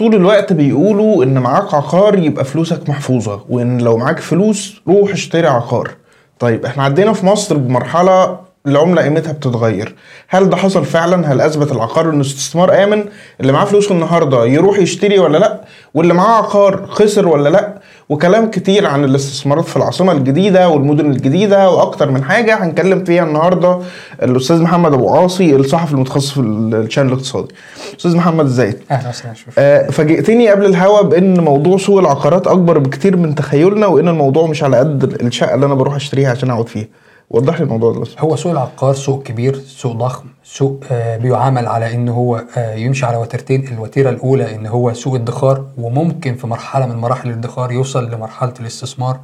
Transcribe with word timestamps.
طول 0.00 0.14
الوقت 0.14 0.52
بيقولوا 0.52 1.24
إن 1.24 1.38
معاك 1.38 1.74
عقار 1.74 2.18
يبقى 2.18 2.44
فلوسك 2.44 2.88
محفوظة 2.88 3.40
وإن 3.48 3.78
لو 3.78 3.96
معاك 3.96 4.18
فلوس 4.18 4.80
روح 4.88 5.12
اشتري 5.12 5.46
عقار. 5.46 5.90
طيب 6.38 6.64
إحنا 6.64 6.82
عدينا 6.84 7.12
في 7.12 7.26
مصر 7.26 7.56
بمرحلة 7.56 8.40
العملة 8.66 9.02
قيمتها 9.02 9.32
بتتغير. 9.32 9.94
هل 10.28 10.50
ده 10.50 10.56
حصل 10.56 10.84
فعلا؟ 10.84 11.32
هل 11.32 11.40
أثبت 11.40 11.72
العقار 11.72 12.10
إنه 12.10 12.20
استثمار 12.20 12.84
آمن؟ 12.84 13.04
اللي 13.40 13.52
معاه 13.52 13.64
فلوس 13.64 13.90
النهاردة 13.90 14.46
يروح 14.46 14.78
يشتري 14.78 15.18
ولا 15.18 15.38
لأ؟ 15.38 15.60
واللي 15.94 16.14
معاه 16.14 16.36
عقار 16.38 16.86
خسر 16.86 17.28
ولا 17.28 17.48
لأ؟ 17.48 17.74
وكلام 18.08 18.50
كتير 18.50 18.86
عن 18.86 19.04
الاستثمارات 19.04 19.64
في 19.64 19.76
العاصمة 19.76 20.12
الجديدة 20.12 20.68
والمدن 20.68 21.10
الجديدة 21.10 21.70
وأكتر 21.70 22.10
من 22.10 22.24
حاجة 22.24 22.64
هنتكلم 22.64 23.04
فيها 23.04 23.22
النهاردة 23.24 23.78
الأستاذ 24.22 24.62
محمد 24.62 24.92
أبو 24.94 25.08
عاصي 25.10 25.56
الصحفي 25.56 25.92
المتخصص 25.92 26.30
في 26.30 26.40
الشأن 26.40 27.06
الاقتصادي. 27.08 27.54
أستاذ 27.98 28.16
محمد 28.16 28.44
ازيك 28.44 28.78
أهلا 28.90 29.08
وسهلا 29.08 29.34
آه، 29.58 29.90
فاجئتني 29.90 30.48
قبل 30.48 30.64
الهوا 30.66 31.02
بإن 31.02 31.40
موضوع 31.40 31.78
سوق 31.78 31.98
العقارات 31.98 32.46
أكبر 32.46 32.78
بكتير 32.78 33.16
من 33.16 33.34
تخيلنا 33.34 33.86
وإن 33.86 34.08
الموضوع 34.08 34.46
مش 34.46 34.62
على 34.62 34.76
قد 34.78 35.04
الشقه 35.22 35.54
اللي 35.54 35.66
أنا 35.66 35.74
بروح 35.74 35.94
أشتريها 35.94 36.30
عشان 36.30 36.50
أقعد 36.50 36.68
فيها. 36.68 36.86
وضح 37.30 37.58
لي 37.58 37.64
الموضوع 37.64 37.92
ده 37.92 38.04
هو 38.18 38.36
سوق 38.36 38.52
العقار 38.52 38.94
سوق 38.94 39.22
كبير 39.22 39.58
سوق 39.58 39.92
ضخم 39.92 40.26
سوق 40.44 40.84
آه، 40.90 41.16
بيعامل 41.16 41.66
على 41.66 41.94
إن 41.94 42.08
هو 42.08 42.44
آه، 42.56 42.74
يمشي 42.74 43.06
على 43.06 43.16
وتيرتين 43.16 43.68
الوتيرة 43.68 44.10
الأولى 44.10 44.54
إن 44.54 44.66
هو 44.66 44.92
سوق 44.92 45.14
ادخار 45.14 45.64
وممكن 45.78 46.34
في 46.34 46.46
مرحلة 46.46 46.86
من 46.86 46.96
مراحل 46.96 47.28
الادخار 47.30 47.72
يوصل 47.72 48.10
لمرحلة 48.10 48.54
الاستثمار. 48.60 49.20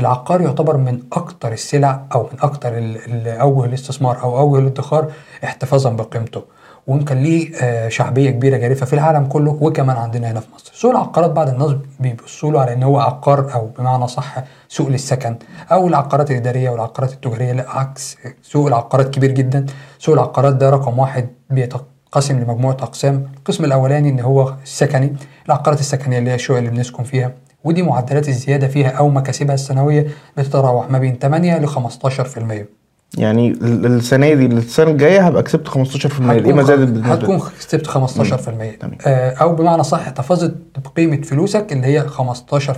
العقار 0.00 0.40
يعتبر 0.40 0.76
من 0.76 1.02
أكتر 1.12 1.52
السلع 1.52 2.02
أو 2.14 2.22
من 2.32 2.38
ال- 3.08 3.28
أوجه 3.28 3.64
الاستثمار 3.68 4.22
أو 4.22 4.38
أوجه 4.38 4.58
الادخار 4.60 5.12
احتفاظا 5.44 5.90
بقيمته. 5.90 6.42
ويمكن 6.86 7.16
ليه 7.16 7.54
آه، 7.56 7.88
شعبية 7.88 8.30
كبيرة 8.30 8.56
جارفة 8.56 8.86
في 8.86 8.92
العالم 8.92 9.26
كله 9.26 9.58
وكمان 9.60 9.96
عندنا 9.96 10.30
هنا 10.30 10.40
في 10.40 10.46
مصر. 10.54 10.70
سوق 10.74 10.90
العقارات 10.90 11.30
بعض 11.30 11.48
الناس 11.48 11.70
بيبصوا 12.00 12.50
له 12.52 12.60
على 12.60 12.72
إن 12.72 12.82
هو 12.82 13.00
عقار 13.00 13.54
أو 13.54 13.66
بمعنى 13.78 14.08
صح 14.08 14.34
سوق 14.68 14.88
للسكن 14.88 15.36
أو 15.72 15.88
العقارات 15.88 16.30
الإدارية 16.30 16.70
والعقارات 16.70 17.12
التجارية 17.12 17.52
لا 17.52 17.70
عكس 17.70 18.16
سوق 18.42 18.66
العقارات 18.66 19.14
كبير 19.14 19.30
جدا. 19.30 19.66
سوق 19.98 20.14
العقارات 20.14 20.54
ده 20.54 20.70
رقم 20.70 20.98
واحد 20.98 21.28
بيتقسم 21.50 22.40
لمجموعة 22.40 22.72
أقسام، 22.80 23.26
القسم 23.36 23.64
الأولاني 23.64 24.08
إن 24.10 24.20
هو 24.20 24.54
السكني، 24.62 25.16
العقارات 25.46 25.80
السكنية 25.80 26.18
اللي 26.18 26.30
هي 26.30 26.34
الشقق 26.34 26.56
اللي 26.56 26.70
بنسكن 26.70 27.02
فيها 27.02 27.32
ودي 27.64 27.82
معدلات 27.82 28.28
الزيادة 28.28 28.68
فيها 28.68 28.88
أو 28.90 29.08
مكاسبها 29.08 29.54
السنوية 29.54 30.06
بتتراوح 30.36 30.90
ما 30.90 30.98
بين 30.98 31.18
8 31.18 31.58
ل 31.58 31.68
15%. 31.68 32.81
يعني 33.18 33.48
ال- 33.50 33.86
السنة 33.86 34.34
دي 34.34 34.46
السنة 34.46 34.90
الجاية 34.90 35.20
هبقى 35.26 35.42
كسبت 35.42 35.68
15% 35.68 36.20
القيمه 36.20 36.62
زادت 36.62 36.88
بالنسبة 36.88 37.12
هتكون 37.12 37.40
كسبت 37.58 37.86
15% 37.86 38.50
آه 39.06 39.30
أو 39.34 39.54
بمعنى 39.54 39.82
صح 39.82 39.98
احتفظت 39.98 40.54
بقيمة 40.84 41.22
فلوسك 41.22 41.72
اللي 41.72 41.86
هي 41.86 42.06
15% 42.08 42.72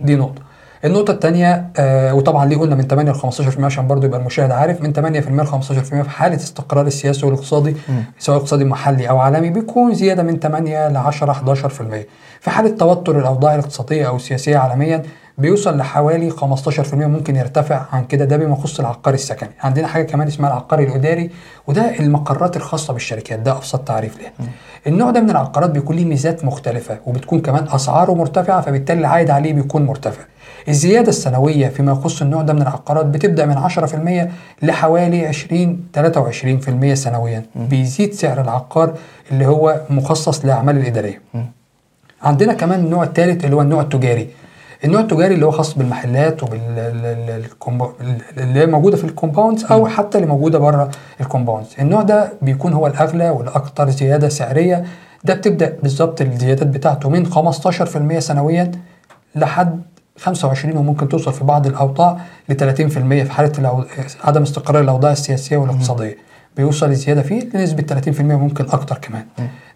دي 0.00 0.16
نقطة. 0.16 0.42
النقطة 0.84 1.10
الثانية 1.10 1.70
آه 1.76 2.14
وطبعا 2.14 2.46
ليه 2.46 2.56
قلنا 2.56 2.74
من 2.74 2.82
8 2.82 3.12
ل 3.12 3.14
15% 3.14 3.60
عشان 3.64 3.86
برضو 3.86 4.06
يبقى 4.06 4.20
المشاهد 4.20 4.50
عارف 4.50 4.80
من 4.80 4.92
8% 4.92 4.98
ل 4.98 5.46
15% 5.46 5.62
في 6.02 6.10
حالة 6.10 6.36
استقرار 6.36 6.86
السياسي 6.86 7.26
والاقتصادي 7.26 7.76
سواء 8.18 8.36
اقتصادي 8.36 8.64
محلي 8.64 9.08
أو 9.08 9.18
عالمي 9.18 9.50
بيكون 9.50 9.94
زيادة 9.94 10.22
من 10.22 10.38
8 10.38 10.88
ل 10.88 10.96
10 10.96 11.32
11% 11.32 11.68
في 12.40 12.50
حالة 12.50 12.70
توتر 12.70 13.18
الأوضاع 13.18 13.54
الاقتصادية 13.54 14.08
أو 14.08 14.16
السياسية 14.16 14.56
عالميا 14.56 15.02
بيوصل 15.38 15.76
لحوالي 15.78 16.30
15% 16.30 16.94
ممكن 16.94 17.36
يرتفع 17.36 17.84
عن 17.92 18.04
كده. 18.04 18.24
ده 18.24 18.36
بما 18.36 18.52
يخص 18.52 18.80
العقار 18.80 19.14
السكني. 19.14 19.50
عندنا 19.60 19.86
حاجة 19.86 20.02
كمان 20.02 20.26
اسمها 20.26 20.48
العقار 20.50 20.80
الإداري 20.80 21.30
وده 21.66 21.98
المقرات 22.00 22.56
الخاصة 22.56 22.92
بالشركات. 22.92 23.38
ده 23.38 23.52
أبسط 23.52 23.80
تعريف 23.80 24.18
ليها. 24.18 24.32
النوع 24.86 25.10
ده 25.10 25.20
من 25.20 25.30
العقارات 25.30 25.70
بيكون 25.70 25.96
ليه 25.96 26.04
ميزات 26.04 26.44
مختلفة 26.44 26.98
وبتكون 27.06 27.40
كمان 27.40 27.66
أسعاره 27.68 28.12
مرتفعة 28.12 28.60
فبالتالي 28.60 29.00
العائد 29.00 29.30
عليه 29.30 29.52
بيكون 29.52 29.86
مرتفع. 29.86 30.22
الزيادة 30.68 31.08
السنوية 31.08 31.68
فيما 31.68 31.92
يخص 31.92 32.22
النوع 32.22 32.42
ده 32.42 32.52
من 32.52 32.62
العقارات 32.62 33.06
بتبدأ 33.06 33.46
من 33.46 33.58
10% 33.58 34.30
لحوالي 34.62 35.26
20 35.26 35.84
23% 35.92 36.94
سنويا. 36.94 37.42
بيزيد 37.56 38.12
سعر 38.14 38.40
العقار 38.40 38.94
اللي 39.30 39.46
هو 39.46 39.80
مخصص 39.90 40.44
للاعمال 40.44 40.76
الإدارية. 40.76 41.20
عندنا 42.22 42.52
كمان 42.52 42.80
النوع 42.80 43.04
الثالث 43.04 43.44
اللي 43.44 43.56
هو 43.56 43.62
النوع 43.62 43.82
التجاري. 43.82 44.28
النوع 44.84 45.00
التجاري 45.00 45.34
اللي 45.34 45.46
هو 45.46 45.50
خاص 45.50 45.74
بالمحلات 45.78 46.42
وبال 46.42 46.60
اللي 48.38 48.66
موجودة 48.66 48.96
في 48.96 49.04
ال 49.04 49.10
compounds 49.10 49.64
أو 49.64 49.86
حتى 49.86 50.18
اللي 50.18 50.28
موجودة 50.28 50.58
بره 50.58 50.90
ال 51.20 51.24
compounds. 51.24 51.68
النوع 51.80 52.02
ده 52.02 52.32
بيكون 52.42 52.72
هو 52.72 52.86
الأغلى 52.86 53.30
والاكثر 53.30 53.90
زيادة 53.90 54.28
سعرية. 54.28 54.84
ده 55.24 55.34
بتبدأ 55.34 55.76
بالظبط 55.82 56.20
الزيادات 56.20 56.66
بتاعته 56.66 57.08
من 57.10 57.26
15% 57.26 58.18
سنويا 58.18 58.70
لحد 59.34 59.82
25 60.18 60.76
وممكن 60.76 61.08
توصل 61.08 61.32
في 61.32 61.44
بعض 61.44 61.66
الأوضاع 61.66 62.18
ل 62.48 62.54
30% 62.54 63.24
في 63.24 63.30
حالة 63.32 63.52
الأو- 63.52 64.26
عدم 64.26 64.42
استقرار 64.42 64.80
الأوضاع 64.82 65.12
السياسية 65.12 65.56
والاقتصادية. 65.56 66.16
بيوصل 66.56 66.86
الزياده 66.90 67.22
فيه 67.22 67.48
لنسبة 67.54 67.82
30% 67.82 68.20
وممكن 68.34 68.64
أكتر 68.64 68.98
كمان. 68.98 69.24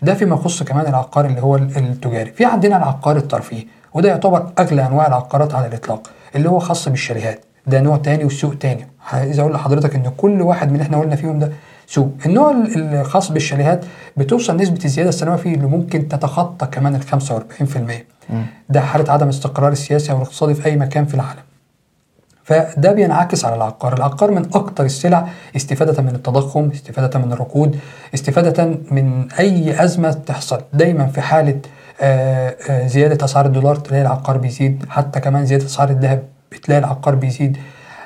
ده 0.02 0.14
فيما 0.14 0.34
يخص 0.34 0.62
كمان 0.62 0.86
العقار 0.86 1.26
اللي 1.26 1.40
هو 1.42 1.56
ال- 1.56 1.76
التجاري. 1.76 2.30
في 2.32 2.44
عندنا 2.44 2.76
العقار 2.76 3.16
الترفيهي. 3.16 3.66
وده 3.96 4.08
يعتبر 4.08 4.46
اغلى 4.58 4.86
أنواع 4.86 5.06
العقارات 5.06 5.54
على 5.54 5.66
الإطلاق 5.66 6.10
اللي 6.36 6.48
هو 6.48 6.58
خاص 6.58 6.88
بالشاليهات 6.88 7.40
ده 7.66 7.80
نوع 7.80 7.96
تاني 7.96 8.24
وسوق 8.24 8.54
تاني. 8.54 8.86
عايز 9.12 9.38
أقول 9.38 9.52
لحضرتك 9.54 9.94
إن 9.94 10.12
كل 10.16 10.42
واحد 10.42 10.68
من 10.68 10.74
اللي 10.74 10.84
إحنا 10.84 10.98
قلنا 11.00 11.16
فيهم 11.16 11.38
ده 11.38 11.52
سوق. 11.86 12.10
النوع 12.26 12.50
ال- 12.50 12.94
الخاص 12.94 13.32
بالشاليهات 13.32 13.84
بتوصل 14.16 14.56
نسبة 14.56 14.78
الزيادة 14.84 15.08
السنوية 15.08 15.36
فيه 15.36 15.54
اللي 15.54 15.66
ممكن 15.66 16.08
تتخطى 16.08 16.66
كمان 16.66 16.94
ال 16.94 17.02
45% 17.02 18.32
ده 18.68 18.80
حالة 18.80 19.12
عدم 19.12 19.28
استقرار 19.28 19.72
السياسي 19.72 20.12
أو 20.12 20.16
الاقتصادي 20.16 20.54
في 20.54 20.66
أي 20.66 20.76
مكان 20.76 21.04
في 21.06 21.14
العالم. 21.14 21.40
فده 22.44 22.92
بينعكس 22.92 23.44
على 23.44 23.54
العقار. 23.56 23.92
العقار 23.96 24.30
من 24.30 24.46
أكتر 24.54 24.84
السلع 24.84 25.28
استفادة 25.56 26.02
من 26.02 26.08
التضخم 26.14 26.70
استفادة 26.74 27.18
من 27.18 27.32
الركود 27.32 27.78
استفادة 28.14 28.64
من 28.90 29.28
أي 29.38 29.84
أزمة 29.84 30.10
تحصل. 30.12 30.60
دايما 30.72 31.06
في 31.06 31.20
حالة 31.20 31.58
آه، 32.00 32.54
آه، 32.70 32.86
زيادة 32.86 33.24
أسعار 33.24 33.46
الدولار 33.46 33.76
تلاقي 33.76 34.02
العقار 34.02 34.36
بيزيد 34.38 34.84
حتى 34.88 35.20
كمان 35.20 35.46
زيادة 35.46 35.64
أسعار 35.66 35.90
الذهب 35.90 36.22
بتلاقي 36.52 36.78
العقار 36.78 37.14
بيزيد. 37.14 37.56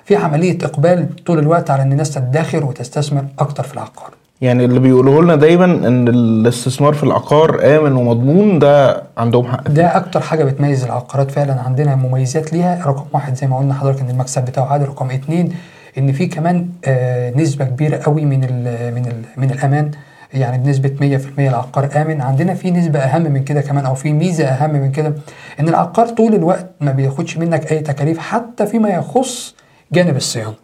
في 0.05 0.17
عملية 0.17 0.59
إقبال 0.62 1.25
طول 1.27 1.39
الوقت 1.39 1.71
على 1.71 1.83
أن 1.83 1.93
الناس 1.93 2.11
تدخر 2.15 2.65
وتستثمر 2.65 3.25
أكتر 3.39 3.62
في 3.62 3.75
العقار. 3.75 4.11
يعني 4.41 4.65
اللي 4.65 4.81
بيقولوه 4.81 5.23
لنا 5.23 5.34
دايما 5.37 5.65
إن 5.65 6.09
الاستثمار 6.09 6.93
في 6.93 7.03
العقار 7.03 7.61
آمن 7.77 7.93
ومضمون 7.93 8.59
ده 8.59 9.03
عندهم 9.19 9.47
حق. 9.47 9.69
ده 9.69 9.97
أكتر 9.97 10.21
حاجة 10.21 10.45
بتميز 10.45 10.84
العقارات 10.84 11.31
فعلا. 11.31 11.61
عندنا 11.61 11.95
مميزات 11.95 12.53
ليها 12.53 12.87
رقم 12.87 13.05
واحد 13.12 13.34
زي 13.37 13.47
ما 13.47 13.59
قلنا 13.59 13.75
حضرتك 13.75 14.00
إن 14.00 14.11
المكسب 14.11 14.45
بتاعه 14.45 14.65
عالي. 14.65 14.84
رقم 14.84 15.11
اتنين 15.11 15.53
إن 15.99 16.12
في 16.12 16.27
كمان 16.27 16.69
آه 16.84 17.31
نسبة 17.37 17.65
كبيرة 17.65 17.97
قوي 18.05 18.25
من 18.25 18.45
ال 18.45 18.95
من 18.95 19.06
ال 19.06 19.23
من 19.37 19.50
الأمان. 19.50 19.91
يعني 20.35 20.59
بنسبة 20.59 21.19
100% 21.19 21.39
العقار 21.39 21.89
آمن. 21.97 22.21
عندنا 22.21 22.55
في 22.55 22.71
نسبة 22.71 22.99
أهم 22.99 23.23
من 23.23 23.45
كده 23.45 23.61
كمان 23.61 23.87
أو 23.87 23.95
في 23.95 24.13
ميزة 24.13 24.45
أهم 24.45 24.71
من 24.71 24.93
كده 24.93 25.15
إن 25.61 25.69
العقار 25.69 26.09
طول 26.09 26.35
الوقت 26.35 26.71
ما 26.81 26.93
بياخدش 26.93 27.39
منك 27.39 27.73
أي 27.73 27.79
تكاليف 27.81 28.19
حتى 28.19 28.67
فيما 28.67 28.89
يخص 28.89 29.55
جانب 29.93 30.17
الصيانة. 30.17 30.55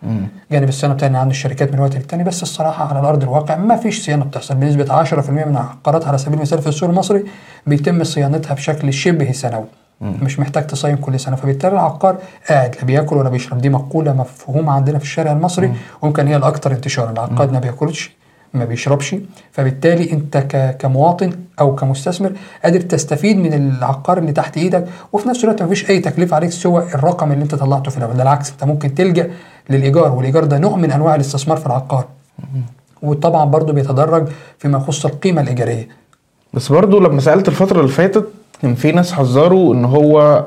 جانب 0.53 0.69
الصيانة 0.69 0.95
بتاعنا 0.95 1.19
عند 1.19 1.31
الشركات 1.31 1.73
من 1.73 1.81
وقت 1.81 1.97
للتاني. 1.97 2.25
بس 2.25 2.43
الصراحة 2.43 2.89
على 2.89 3.01
الأرض 3.01 3.23
الواقع 3.23 3.57
ما 3.57 3.77
فيش 3.77 4.05
صيانة 4.05 4.25
بتحصل. 4.25 4.55
بنسبة 4.55 4.93
10% 5.05 5.31
من 5.31 5.53
العقارات 5.53 6.07
على 6.09 6.19
سبيل 6.19 6.35
المثال 6.35 6.63
في 6.63 6.69
السوق 6.69 6.89
المصري 6.89 7.25
بيتم 7.67 8.05
صيانتها 8.05 8.55
بشكل 8.55 8.93
شبه 8.93 9.33
سنوي. 9.33 9.65
مش 10.01 10.41
محتاج 10.41 10.67
تصين 10.67 10.97
كل 10.97 11.21
سنة. 11.21 11.37
فبالتالي 11.37 11.73
العقار 11.73 12.17
قاعد 12.49 12.77
لا 12.77 12.85
بياكل 12.85 13.17
ولا 13.17 13.29
بيشرب. 13.29 13.59
دي 13.59 13.69
مقولة 13.69 14.13
مفهومة 14.13 14.73
عندنا 14.73 14.99
في 14.99 15.05
الشارع 15.05 15.33
المصري. 15.33 15.73
ويمكن 16.03 16.27
هي 16.29 16.37
الأكثر 16.37 16.73
انتشارا. 16.73 17.11
العقاد 17.11 17.53
ما 17.53 17.59
بياكلش 17.59 18.17
ما 18.57 18.65
بيشربش 18.65 19.17
فبالتالي 19.53 20.13
انت 20.13 20.37
كمواطن 20.79 21.33
أو 21.61 21.75
كمستثمر 21.75 22.33
قادر 22.65 22.81
تستفيد 22.81 23.37
من 23.37 23.53
العقار 23.55 24.19
اللي 24.19 24.33
تحت 24.33 24.57
إيدك 24.57 24.85
وفي 25.13 25.29
نفس 25.29 25.45
الوقت 25.45 25.63
ما 25.63 25.69
فيش 25.69 25.91
أي 25.91 25.99
تكلفة 25.99 26.37
عليك 26.37 26.51
سوى 26.51 26.83
الرقم 26.95 27.33
اللي 27.33 27.43
انت 27.45 27.55
طلعته 27.55 27.91
في 27.91 27.99
الأول. 27.99 28.15
ده 28.17 28.23
العكس 28.23 28.51
انت 28.51 28.65
ممكن 28.65 28.95
تلجأ 28.95 29.31
للإيجار 29.71 30.13
والإيجار 30.13 30.45
ده 30.45 30.59
نوع 30.59 30.77
من 30.77 30.91
أنواع 30.93 31.15
الاستثمار 31.15 31.57
في 31.57 31.67
العقار. 31.67 32.05
وطبعا 33.03 33.45
برضو 33.45 33.73
بيتدرج 33.73 34.29
فيما 34.59 34.79
يخص 34.79 35.05
القيمة 35.07 35.41
الإيجارية. 35.43 35.89
بس 36.55 36.73
برضو 36.73 37.01
لما 37.01 37.21
سألت 37.21 37.49
الفترة 37.49 37.81
اللي 37.81 37.93
فاتت 37.93 38.29
كان 38.63 38.75
في 38.75 38.93
ناس 38.93 39.13
حذروا 39.13 39.75
إن 39.75 39.85
هو 39.85 40.45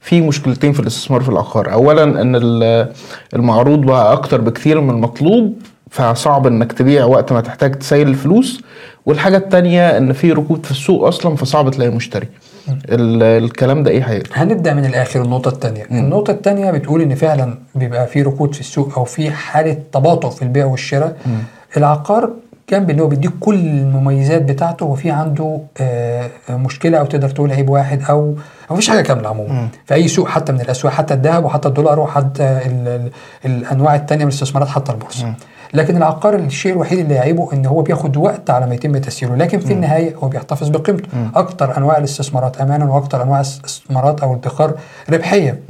في 0.00 0.20
مشكلتين 0.20 0.72
في 0.72 0.80
الاستثمار 0.80 1.20
في 1.22 1.28
العقار. 1.28 1.72
اولا 1.72 2.02
إن 2.04 2.36
ال- 2.36 2.92
المعروض 3.34 3.80
بقى 3.80 4.12
أكتر 4.12 4.40
بكثير 4.40 4.80
من 4.80 4.90
المطلوب 4.90 5.54
فصعب 5.90 6.46
إنك 6.46 6.72
تبيع 6.72 7.04
وقت 7.04 7.32
ما 7.32 7.40
تحتاج 7.40 7.74
تسيل 7.74 8.08
الفلوس. 8.08 8.62
والحاجة 9.06 9.36
التانية 9.36 9.98
إن 9.98 10.12
في 10.12 10.32
ركود 10.32 10.64
في 10.64 10.70
السوق 10.70 11.06
أصلا 11.06 11.36
فصعب 11.36 11.70
تلاقي 11.70 11.90
مشتري. 11.90 12.28
ال- 12.88 13.22
الكلام 13.44 13.82
ده 13.82 13.90
إيه 13.90 14.02
حقيقته 14.02 14.30
هنبدأ 14.42 14.74
من 14.74 14.84
الآخر 14.84 15.22
النقطة 15.22 15.48
الثانية 15.48 15.84
النقطة 15.90 16.30
الثانية 16.30 16.70
بتقول 16.70 17.02
إن 17.02 17.14
فعلا 17.14 17.58
بيبقى 17.74 18.06
في 18.06 18.22
ركود 18.22 18.54
في 18.54 18.60
السوق 18.60 18.98
أو 18.98 19.04
في 19.04 19.30
حالة 19.30 19.76
تباطؤ 19.92 20.30
في 20.30 20.42
البيع 20.42 20.66
والشراء. 20.66 21.16
العقار 21.76 22.30
جنب 22.70 22.90
ان 22.90 23.00
هو 23.00 23.06
بيديك 23.06 23.30
كل 23.40 23.54
المميزات 23.54 24.42
بتاعته 24.42 24.86
وفي 24.86 25.10
عنده 25.10 25.58
آه، 25.80 26.30
مشكلة 26.50 26.98
أو 26.98 27.04
تقدر 27.06 27.30
تقول 27.30 27.52
عيب 27.52 27.70
واحد 27.70 28.02
أو 28.10 28.34
ما 28.70 28.76
فيش 28.76 28.90
حاجة 28.90 29.00
كاملة 29.00 29.28
عموما. 29.28 29.68
في 29.86 29.94
أي 29.94 30.08
سوق 30.08 30.28
حتى 30.28 30.52
من 30.52 30.60
الأسواق 30.60 30.92
حتى 30.92 31.14
الذهب 31.14 31.44
وحتى 31.44 31.68
الدولار 31.68 32.00
وحتى 32.00 32.42
ال- 32.42 32.88
ال- 32.88 33.10
الأنواع 33.44 33.94
الثانية 33.94 34.24
من 34.24 34.30
الاستثمارات 34.30 34.68
حتى 34.68 34.92
البورصة. 34.92 35.34
لكن 35.74 35.96
العقار 35.96 36.34
الشيء 36.34 36.72
الوحيد 36.72 36.98
اللي 36.98 37.14
يعيبه 37.14 37.52
إن 37.52 37.66
هو 37.66 37.82
بياخد 37.82 38.16
وقت 38.16 38.50
على 38.50 38.66
ما 38.66 38.74
يتم 38.74 38.96
تسييره. 38.98 39.34
لكن 39.34 39.58
في 39.60 39.72
النهاية 39.72 40.14
هو 40.16 40.28
بيحتفظ 40.28 40.68
بقيمته. 40.68 41.08
أكتر 41.34 41.76
أنواع 41.76 41.98
الاستثمارات 41.98 42.60
امانا 42.60 42.84
وأكتر 42.84 43.22
أنواع 43.22 43.40
الاستثمارات 43.40 44.20
أو 44.20 44.32
الادخار 44.32 44.74
ربحية. 45.10 45.60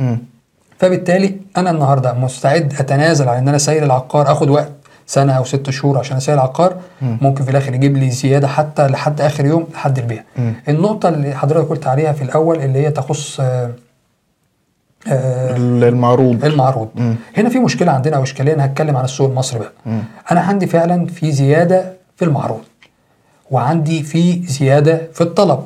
فبالتالي 0.79 1.37
أنا 1.56 1.70
النهارده 1.70 2.12
مستعد 2.12 2.73
أتنازل 2.81 3.29
عن 3.29 3.37
إن 3.38 3.49
أنا 3.49 3.56
اسير 3.56 3.85
العقار 3.85 4.32
آخد 4.32 4.50
وقت 4.50 4.73
سنة 5.10 5.32
أو 5.32 5.44
ست 5.44 5.70
شهور 5.70 5.98
عشان 5.98 6.16
اسير 6.16 6.34
العقار 6.34 6.76
ممكن 7.02 7.44
في 7.44 7.50
الآخر 7.50 7.74
يجيب 7.74 7.96
لي 7.96 8.10
زيادة 8.10 8.48
حتى 8.48 8.86
لحد 8.86 9.20
آخر 9.20 9.46
يوم 9.46 9.66
لحد 9.74 9.98
البيع. 9.98 10.22
النقطة 10.68 11.08
اللي 11.08 11.34
حضرتك 11.34 11.68
قلت 11.68 11.86
عليها 11.86 12.12
في 12.12 12.22
الأول 12.24 12.56
اللي 12.58 12.78
هي 12.86 12.90
تخص 12.90 13.40
آه، 13.40 13.70
آه، 15.08 15.56
المعروض. 15.56 16.44
المعروض. 16.44 16.88
هنا 17.36 17.48
في 17.48 17.58
مشكلة 17.58 17.92
عندنا 17.92 18.16
أو 18.16 18.22
إشكالية 18.22 18.54
أنا 18.54 18.64
هتكلم 18.64 18.96
عن 18.96 19.04
السوق 19.04 19.28
المصري 19.28 19.58
بقى. 19.58 19.72
أنا 20.32 20.40
عندي 20.40 20.66
فعلا 20.66 21.06
في 21.06 21.32
زيادة 21.32 21.92
في 22.16 22.24
المعروض 22.24 22.60
وعندي 23.50 24.02
في 24.02 24.42
زيادة 24.46 25.00
في 25.14 25.20
الطلب. 25.20 25.58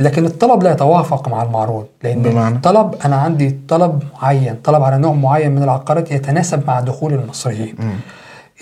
لكن 0.00 0.24
الطلب 0.26 0.62
لا 0.62 0.72
يتوافق 0.72 1.28
مع 1.28 1.42
المعروض 1.42 1.86
لأن 2.02 2.22
بمعنى؟ 2.22 2.56
الطلب 2.56 2.94
أنا 3.04 3.16
عندي 3.16 3.58
طلب 3.68 4.02
معين 4.22 4.54
طلب 4.64 4.82
على 4.82 4.98
نوع 4.98 5.12
معين 5.12 5.50
من 5.54 5.62
العقارات 5.62 6.12
يتناسب 6.12 6.62
مع 6.66 6.80
دخول 6.80 7.14
المصريين. 7.14 7.74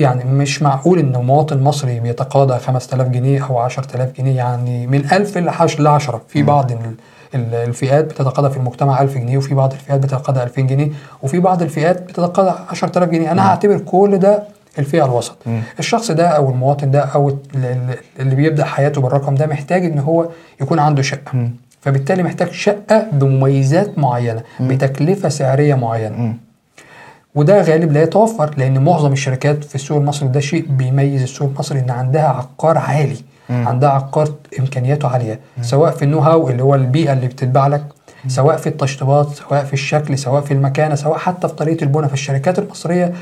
يعني 0.00 0.24
مش 0.24 0.62
معقول 0.62 0.98
ان 0.98 1.12
مواطن 1.24 1.62
مصري 1.62 2.00
بيتقاضى 2.00 2.58
5000 2.58 3.08
جنيه 3.08 3.44
أو 3.46 3.58
10000 3.58 4.12
جنيه 4.18 4.36
يعني 4.36 4.86
من 4.86 5.04
1000 5.12 5.38
ل 5.38 5.48
10 5.86 6.22
في 6.28 6.42
بعض 6.42 6.72
ال- 6.72 6.78
ال- 7.34 7.54
الفئات 7.54 8.04
بتتقاضى 8.04 8.50
في 8.50 8.56
المجتمع 8.56 9.02
1000 9.02 9.14
جنيه 9.18 9.38
وفي 9.38 9.54
بعض 9.54 9.72
الفئات 9.72 10.00
بتتقاضى 10.00 10.42
2000 10.42 10.62
جنيه 10.62 10.88
وفي 11.22 11.40
بعض 11.40 11.62
الفئات 11.62 12.02
بتتقاضى 12.02 12.54
10000 12.70 13.08
جنيه. 13.08 13.32
أنا 13.32 13.48
هعتبر 13.50 13.78
كل 13.78 14.18
ده 14.18 14.42
الفئة 14.78 15.04
الوسط. 15.04 15.36
الشخص 15.78 16.10
ده 16.10 16.28
أو 16.28 16.50
المواطن 16.50 16.90
ده 16.90 17.00
أو 17.00 17.28
ال- 17.28 17.36
ال- 17.54 17.96
اللي 18.20 18.34
بيبدأ 18.34 18.64
حياته 18.64 19.00
بالرقم 19.00 19.34
ده 19.34 19.46
محتاج 19.46 19.84
إن 19.84 19.98
هو 19.98 20.28
يكون 20.60 20.78
عنده 20.78 21.02
شقة. 21.02 21.48
فبالتالي 21.80 22.22
محتاج 22.22 22.50
شقة 22.52 23.06
بمميزات 23.12 23.98
معينة 23.98 24.42
بتكلفة 24.60 25.28
سعرية 25.28 25.74
معينة. 25.74 26.34
وده 27.36 27.62
غالب 27.62 27.92
لا 27.92 28.02
يتوفر 28.02 28.54
لأن 28.56 28.84
معظم 28.84 29.12
الشركات 29.12 29.64
في 29.64 29.74
السوق 29.74 29.98
المصري 29.98 30.28
ده 30.28 30.40
شيء 30.40 30.66
بيميز 30.68 31.22
السوق 31.22 31.48
المصري 31.48 31.78
إن 31.78 31.90
عندها 31.90 32.28
عقار 32.28 32.78
عالي 32.78 33.16
عندها 33.50 33.88
عقار 33.90 34.28
إمكانياته 34.60 35.08
عالية 35.08 35.40
سواء 35.62 35.90
في 35.90 36.02
النو 36.04 36.18
هاو 36.18 36.48
اللي 36.50 36.62
هو 36.62 36.74
البيئة 36.74 37.12
اللي 37.12 37.26
بتتباع 37.26 37.66
لك 37.66 37.84
سواء 38.28 38.56
في 38.56 38.66
التشطيبات 38.66 39.28
سواء 39.28 39.64
في 39.64 39.72
الشكل 39.72 40.18
سواء 40.18 40.40
في 40.42 40.54
المكانة 40.54 40.94
سواء 40.94 41.18
حتى 41.18 41.48
في 41.48 41.54
طريقة 41.54 41.82
البناء 41.84 42.08
فالشركات 42.08 42.58
المصرية 42.58 43.12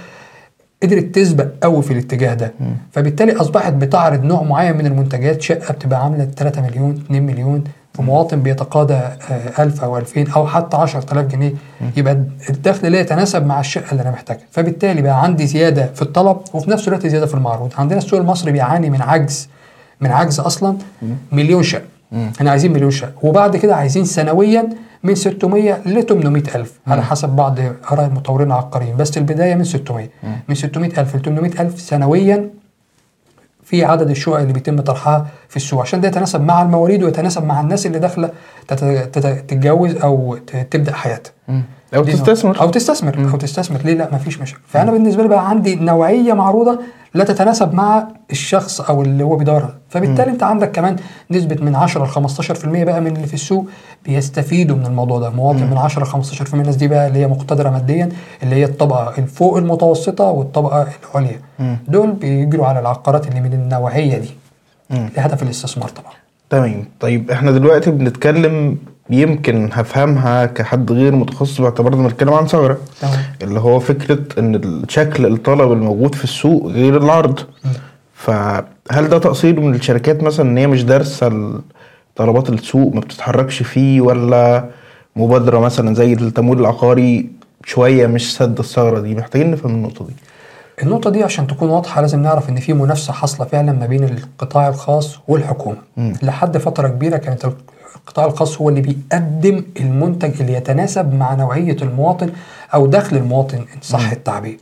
قدرت 0.83 1.05
تسبق 1.15 1.47
قوي 1.63 1.83
في 1.83 1.93
الاتجاه 1.93 2.35
ده. 2.35 2.53
فبالتالي 2.93 3.33
أصبحت 3.37 3.73
بتعرض 3.73 4.25
نوع 4.25 4.43
معين 4.43 4.77
من 4.77 4.87
المنتجات 4.87 5.43
شقة 5.43 5.73
بتبقى 5.75 6.03
عاملة 6.05 6.25
3 6.25 6.63
مليون 6.63 6.91
2 7.07 7.23
مليون 7.23 7.65
في 7.95 8.03
مواطن 8.03 8.43
بيتقاضى 8.43 8.95
آه، 8.95 9.63
1000 9.63 9.85
أو 9.85 9.99
2000 9.99 10.27
أو 10.37 10.47
حتى 10.47 10.77
10000 10.77 11.27
جنيه 11.27 11.53
يبقى 11.97 12.13
الدخل 12.51 12.93
لا 12.93 13.01
يتناسب 13.01 13.47
مع 13.47 13.61
الشقة 13.61 13.91
اللي 13.93 14.03
أنا 14.03 14.11
محتاجها. 14.11 14.43
فبالتالي 14.51 15.03
بقى 15.03 15.23
عندي 15.23 15.47
زيادة 15.47 15.87
في 15.95 16.03
الطلب 16.03 16.37
وفي 16.55 16.71
نفس 16.71 16.89
الوقت 16.89 17.07
زيادة 17.07 17.27
في 17.27 17.35
المعروض. 17.35 17.73
عندنا 17.79 17.99
السوق 17.99 18.21
المصري 18.21 18.53
بيعاني 18.53 18.91
من 18.91 19.03
عجز 19.03 19.49
من 20.01 20.11
عجز 20.11 20.41
أصلا 20.41 20.77
مليون 21.33 21.63
شقة. 21.63 21.83
إحنا 22.37 22.51
عايزين 22.51 22.73
مليون 22.73 22.91
شقة. 22.91 23.13
وبعد 23.23 23.57
كده 23.57 23.77
عايزين 23.77 24.05
سنويا 24.05 24.69
من 25.03 25.15
600 25.15 25.73
ل 25.87 26.03
800 26.07 26.43
ألف 26.55 26.73
على 26.87 27.03
حسب 27.03 27.29
بعض 27.29 27.59
آراء 27.93 28.07
المطورين 28.07 28.47
العقاريين 28.47 28.97
بس 28.97 29.19
البداية 29.19 29.55
من 29.55 29.65
600 29.65 30.09
من 30.49 30.55
600 30.55 30.91
ألف 31.01 31.17
ل 31.17 31.23
800 31.23 31.61
ألف 31.61 31.81
سنويا 31.81 32.51
في 33.65 33.85
عدد 33.85 34.11
الشقق 34.11 34.37
اللي 34.39 34.53
بيتم 34.53 34.81
طرحها 34.81 35.27
في 35.49 35.57
السوق. 35.57 35.81
عشان 35.83 36.01
ده 36.01 36.09
يتناسب 36.09 36.41
مع 36.41 36.63
المواريد 36.63 37.03
ويتناسب 37.03 37.45
مع 37.45 37.61
الناس 37.61 37.87
اللي 37.87 37.99
داخلة 37.99 38.31
تت- 38.69 38.85
تت- 39.13 39.45
تتجوز 39.51 39.97
أو 39.97 40.37
تبدأ 40.71 40.93
حياتها. 40.93 41.33
أو 41.95 42.05
تستثمر. 42.05 42.61
أو 42.61 42.71
تستثمر 42.71 43.31
أو 43.33 43.37
تستثمر. 43.37 43.81
ليه 43.85 43.95
لا؟ 43.95 44.09
مفيش 44.15 44.41
مشاكل. 44.41 44.61
فأنا 44.69 44.93
بالنسبة 44.93 45.23
لي 45.23 45.29
بقى 45.29 45.49
عندي 45.49 45.75
نوعية 45.75 46.33
معروضة 46.33 46.79
لا 47.15 47.25
تتناسب 47.25 47.75
مع 47.75 48.09
الشخص 48.31 48.81
أو 48.81 49.03
اللي 49.03 49.25
هو 49.25 49.37
بيدور 49.37 49.63
عليه. 49.63 49.75
فبالتالي 49.89 50.31
أنت 50.31 50.43
عندك 50.43 50.71
كمان 50.73 50.97
نسبة 51.31 51.57
من 51.65 51.75
10 51.75 52.05
ل 52.05 52.09
15% 52.09 52.85
بقى 52.85 53.01
من 53.01 53.17
اللي 53.17 53.27
في 53.27 53.35
السوق 53.35 53.67
بيستفيدوا 54.05 54.77
من 54.77 54.87
الموضوع 54.87 55.19
ده. 55.19 55.31
مواطن 55.31 55.71
من 55.71 55.77
10 55.79 56.03
ل 56.05 56.07
15% 56.07 56.55
الناس 56.55 56.77
دي 56.77 56.89
بقى 56.89 57.07
اللي 57.09 57.19
هي 57.19 57.27
مقتدرة 57.29 57.71
ماديا 57.71 58.09
اللي 58.43 58.55
هي 58.57 58.65
الطبقة 58.65 59.15
الفوق 59.19 59.57
المتوسطة 59.57 60.25
والطبقة 60.25 60.89
العليا. 61.15 61.41
دول 61.89 62.13
بيجروا 62.13 62.67
على 62.67 62.81
العقارات 62.81 63.29
اللي 63.29 63.41
من 63.41 63.53
النوعية 63.53 64.19
دي. 64.19 64.31
لهدف 65.17 65.43
الاستثمار 65.43 65.89
طبعا. 65.89 66.13
تمام. 66.51 66.85
طيب 67.01 67.31
إحنا 67.31 67.51
دلوقتي 67.51 67.91
بنتكلم 67.91 68.79
يمكن 69.11 69.71
هفهمها 69.73 70.47
كحد 70.47 70.93
غير 70.93 71.15
متخصص 71.15 71.61
باعتبارنا 71.61 72.03
بنتكلم 72.03 72.35
عن 72.35 72.47
ثغره 72.47 72.79
اللي 73.43 73.61
هو 73.61 73.81
فكرة 73.81 74.19
إن 74.39 74.83
شكل 74.89 75.27
الطلب 75.27 75.73
الموجود 75.73 76.15
في 76.15 76.25
السوق 76.25 76.67
غير 76.67 76.97
العرض. 76.97 77.41
فهل 78.15 79.09
ده 79.09 79.19
تقصير 79.19 79.61
من 79.61 79.75
الشركات 79.75 80.23
مثلا 80.23 80.51
إن 80.51 80.59
هي 80.59 80.67
مش 80.67 80.85
دارسة 80.85 81.53
طلبات 82.17 82.49
السوق 82.51 82.95
ما 82.95 83.01
بتتحركش 83.01 83.63
فيه 83.63 84.01
ولا 84.01 84.65
مبادرة 85.17 85.59
مثلا 85.59 85.95
زي 85.95 86.13
التمويل 86.13 86.61
العقاري 86.61 87.29
شوية 87.65 88.07
مش 88.07 88.37
سد 88.37 88.59
الثغره 88.59 89.01
دي؟ 89.01 89.15
محتاجين 89.15 89.51
نفهم 89.51 89.75
النقطة 89.75 90.07
دي. 90.07 90.13
النقطة 90.83 91.11
دي 91.11 91.23
عشان 91.25 91.47
تكون 91.47 91.69
واضحة 91.71 92.01
لازم 92.01 92.23
نعرف 92.23 92.49
إن 92.49 92.57
في 92.57 92.73
منافسة 92.73 93.13
حاصلة 93.13 93.47
فعلا 93.47 93.73
ما 93.73 93.87
بين 93.87 94.05
القطاع 94.05 94.69
الخاص 94.69 95.19
والحكومة. 95.29 95.77
لحد 96.23 96.59
فترة 96.59 96.89
كبيرة 96.89 97.17
كانت 97.17 97.47
القطاع 98.09 98.27
الخاص 98.27 98.61
هو 98.61 98.69
اللي 98.69 98.81
بيقدم 98.81 99.65
المنتج 99.81 100.41
اللي 100.41 100.53
يتناسب 100.53 101.15
مع 101.15 101.35
نوعية 101.35 101.77
المواطن 101.83 102.31
أو 102.75 102.87
دخل 102.87 103.17
المواطن 103.17 103.57
إن 103.59 103.81
صح 103.83 104.11
التعبير. 104.11 104.59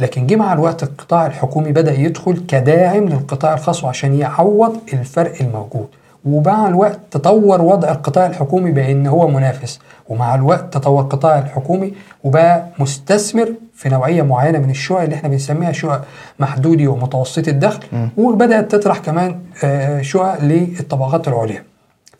لكن 0.00 0.26
جه 0.26 0.36
مع 0.36 0.52
الوقت 0.52 0.82
القطاع 0.82 1.26
الحكومي 1.26 1.72
بدأ 1.72 1.92
يدخل 1.92 2.44
كداعم 2.48 3.08
للقطاع 3.08 3.54
الخاص 3.54 3.84
وعشان 3.84 4.14
يعوض 4.14 4.76
الفرق 4.92 5.32
الموجود. 5.40 5.86
ومع 6.24 6.68
الوقت 6.68 6.98
تطور 7.10 7.62
وضع 7.62 7.90
القطاع 7.90 8.26
الحكومي 8.26 8.70
بأن 8.70 9.06
هو 9.06 9.28
منافس. 9.28 9.80
ومع 10.08 10.34
الوقت 10.34 10.74
تطور 10.74 11.02
القطاع 11.02 11.38
الحكومي 11.38 11.94
وبقى 12.24 12.66
مستثمر 12.78 13.54
في 13.74 13.88
نوعية 13.88 14.22
معينة 14.22 14.58
من 14.58 14.70
الشقق 14.70 15.00
اللي 15.00 15.14
إحنا 15.14 15.28
بنسميها 15.28 15.72
شقق 15.72 16.04
محدودي 16.38 16.86
ومتوسطي 16.86 17.50
الدخل. 17.50 17.82
وبدأت 18.16 18.70
تطرح 18.72 18.98
كمان 18.98 19.40
آه، 19.64 20.02
شقق 20.02 20.38
للطبقات 20.44 21.28
العليا. 21.28 21.64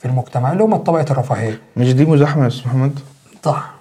في 0.03 0.09
المجتمع 0.09 0.53
اللي 0.53 0.65
هم 0.65 0.77
طبقة 0.77 1.07
الرفاهية. 1.11 1.59
مش 1.77 1.93
دي 1.95 2.05
مزاحمة 2.05 2.43
يا 2.43 2.49
أستاذ 2.49 2.67
محمد؟ 2.67 2.99
صح. 3.45 3.73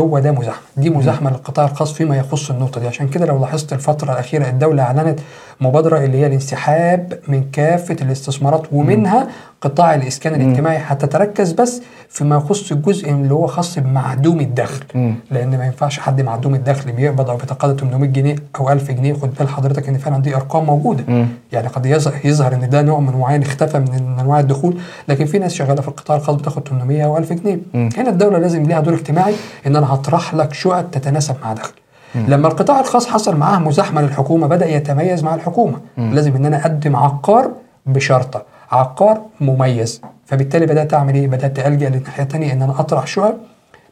هو 0.00 0.18
ده 0.18 0.32
مزاحمة. 0.32 0.62
دي 0.76 0.90
مزاحمة 0.90 1.30
للقطاع 1.30 1.64
الخاص 1.64 1.92
فيما 1.92 2.16
يخص 2.16 2.50
النقطة 2.50 2.80
دي. 2.80 2.86
عشان 2.86 3.08
كده 3.08 3.26
لو 3.26 3.38
لاحظت 3.40 3.72
الفترة 3.72 4.12
الأخيرة 4.12 4.48
الدولة 4.48 4.82
أعلنت 4.82 5.20
مبادرة 5.60 5.98
اللي 6.04 6.18
هي 6.18 6.26
الانسحاب 6.26 7.18
من 7.28 7.50
كافة 7.52 7.96
الاستثمارات 8.02 8.62
ومنها 8.72 9.28
قطاع 9.64 9.94
الإسكان 9.94 10.40
الاجتماعي 10.40 10.78
حتى 10.78 11.06
تركز 11.06 11.52
بس 11.52 11.82
فيما 12.08 12.36
يخص 12.36 12.72
الجزء 12.72 13.10
اللي 13.10 13.34
هو 13.34 13.46
خاص 13.46 13.78
بمعدوم 13.78 14.40
الدخل. 14.40 14.84
لأن 15.30 15.58
ما 15.58 15.64
ينفعش 15.66 15.98
حد 15.98 16.20
معدوم 16.20 16.54
الدخل 16.54 16.92
بيقبض 16.92 17.30
أو 17.30 17.36
بيتقاضى 17.36 17.78
800 17.80 18.10
جنيه 18.10 18.36
أو 18.60 18.72
1000 18.72 18.90
جنيه. 18.90 19.14
خد 19.14 19.34
بال 19.34 19.48
حضرتك 19.48 19.88
إن 19.88 19.98
فعلا 19.98 20.22
دي 20.22 20.36
أرقام 20.36 20.64
موجودة. 20.64 21.04
يعني 21.52 21.68
قد 21.68 21.86
يظهر, 22.24 22.54
إن 22.54 22.68
ده 22.68 22.82
نوع 22.82 23.00
من 23.00 23.12
معين 23.18 23.42
اختفى 23.42 23.78
من 23.78 24.16
أنواع 24.20 24.40
الدخول. 24.40 24.76
لكن 25.08 25.24
في 25.24 25.38
ناس 25.38 25.54
شغالة 25.54 25.82
في 25.82 25.88
القطاع 25.88 26.16
الخاص 26.16 26.36
بتاخد 26.36 26.68
800 26.68 27.04
أو 27.04 27.18
1000 27.18 27.32
جنيه. 27.32 27.58
هنا 27.74 28.10
الدولة 28.10 28.38
لازم 28.38 28.62
ليها 28.62 28.80
دور 28.80 28.94
اجتماعي 28.94 29.34
إن 29.66 29.76
أنا 29.76 29.94
هطرح 29.94 30.34
لك 30.34 30.54
شقق 30.54 30.90
تتناسب 30.90 31.34
مع 31.44 31.52
دخل. 31.52 31.72
لما 32.14 32.48
القطاع 32.48 32.80
الخاص 32.80 33.06
حصل 33.06 33.36
معاه 33.36 33.58
مزاحمه 33.58 34.02
للحكومه 34.02 34.46
بدأ 34.46 34.66
يتميز 34.66 35.24
مع 35.24 35.34
الحكومة. 35.34 35.76
لازم 35.96 36.36
إن 36.36 36.46
أنا 36.46 36.60
أقدم 36.60 36.96
عقار 36.96 37.50
بشرطة. 37.86 38.42
عقار 38.74 39.20
مميز. 39.40 40.00
فبالتالي 40.26 40.66
بدأت 40.66 40.94
أعمل 40.94 41.14
إيه؟ 41.14 41.26
بدأت 41.26 41.58
ألجأ 41.58 41.88
للناحية 41.88 42.22
الثانية 42.22 42.52
إن 42.52 42.62
أنا 42.62 42.80
أطرح 42.80 43.06
شقق 43.06 43.36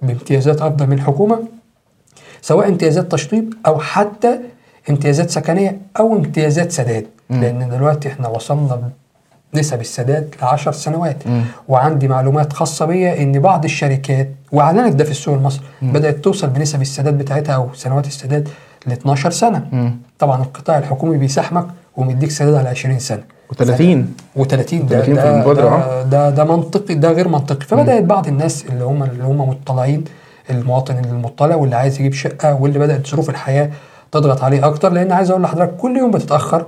بامتيازات 0.02 0.62
أفضل 0.62 0.86
من 0.86 0.92
الحكومة 0.92 1.38
سواء 2.42 2.68
امتيازات 2.68 3.12
تشطيب 3.12 3.54
أو 3.66 3.78
حتى 3.80 4.38
امتيازات 4.90 5.30
سكنية 5.30 5.78
أو 6.00 6.16
امتيازات 6.16 6.72
سداد. 6.72 7.06
لأن 7.30 7.68
دلوقتي 7.70 8.08
إحنا 8.08 8.28
وصلنا 8.28 8.90
نسب 9.54 9.80
السداد 9.80 10.34
ل 10.42 10.44
10 10.44 10.72
سنوات 10.72 11.16
وعندي 11.68 12.08
معلومات 12.08 12.52
خاصة 12.52 12.86
بيا 12.86 13.22
إن 13.22 13.40
بعض 13.40 13.64
الشركات 13.64 14.28
وأعلنت 14.52 14.94
ده 14.96 15.04
في 15.04 15.10
السوق 15.10 15.34
المصري 15.34 15.64
بدأت 15.82 16.16
توصل 16.24 16.46
بنسب 16.46 16.82
السداد 16.82 17.18
بتاعتها 17.18 17.54
أو 17.54 17.68
سنوات 17.74 18.06
السداد 18.06 18.48
ل 18.86 18.92
12 18.92 19.30
سنة. 19.30 19.92
طبعا 20.18 20.42
القطاع 20.42 20.78
الحكومي 20.78 21.16
بيساحمك 21.18 21.66
ومديك 21.96 22.30
سداد 22.30 22.54
على 22.54 22.68
20 22.68 22.98
سنة. 22.98 23.22
و30 23.52 23.58
و30 24.38 24.44
ده 24.44 24.44
30 24.44 24.74
في 25.04 25.12
ده, 25.12 25.34
المبادرة، 25.34 26.02
ده, 26.02 26.02
ده 26.02 26.30
ده 26.30 26.44
منطقي 26.44 26.94
ده 26.94 27.12
غير 27.12 27.28
منطقي. 27.28 27.66
فبدأت 27.66 28.02
بعض 28.04 28.28
الناس 28.28 28.64
اللي 28.66 28.84
هم 28.84 29.02
اللي 29.02 29.24
هم 29.24 29.48
مطلعين 29.48 30.04
المواطن 30.50 30.98
المطلع 30.98 31.54
واللي 31.56 31.76
عايز 31.76 32.00
يجيب 32.00 32.12
شقة 32.12 32.54
واللي 32.54 32.78
بدأت 32.78 33.06
ظروف 33.06 33.30
الحياة 33.30 33.70
تضغط 34.12 34.44
عليه 34.44 34.66
أكتر. 34.66 34.92
لأن 34.92 35.12
عايز 35.12 35.30
أقول 35.30 35.42
لحضرتك 35.42 35.76
كل 35.76 35.96
يوم 35.96 36.10
بتتأخر 36.10 36.66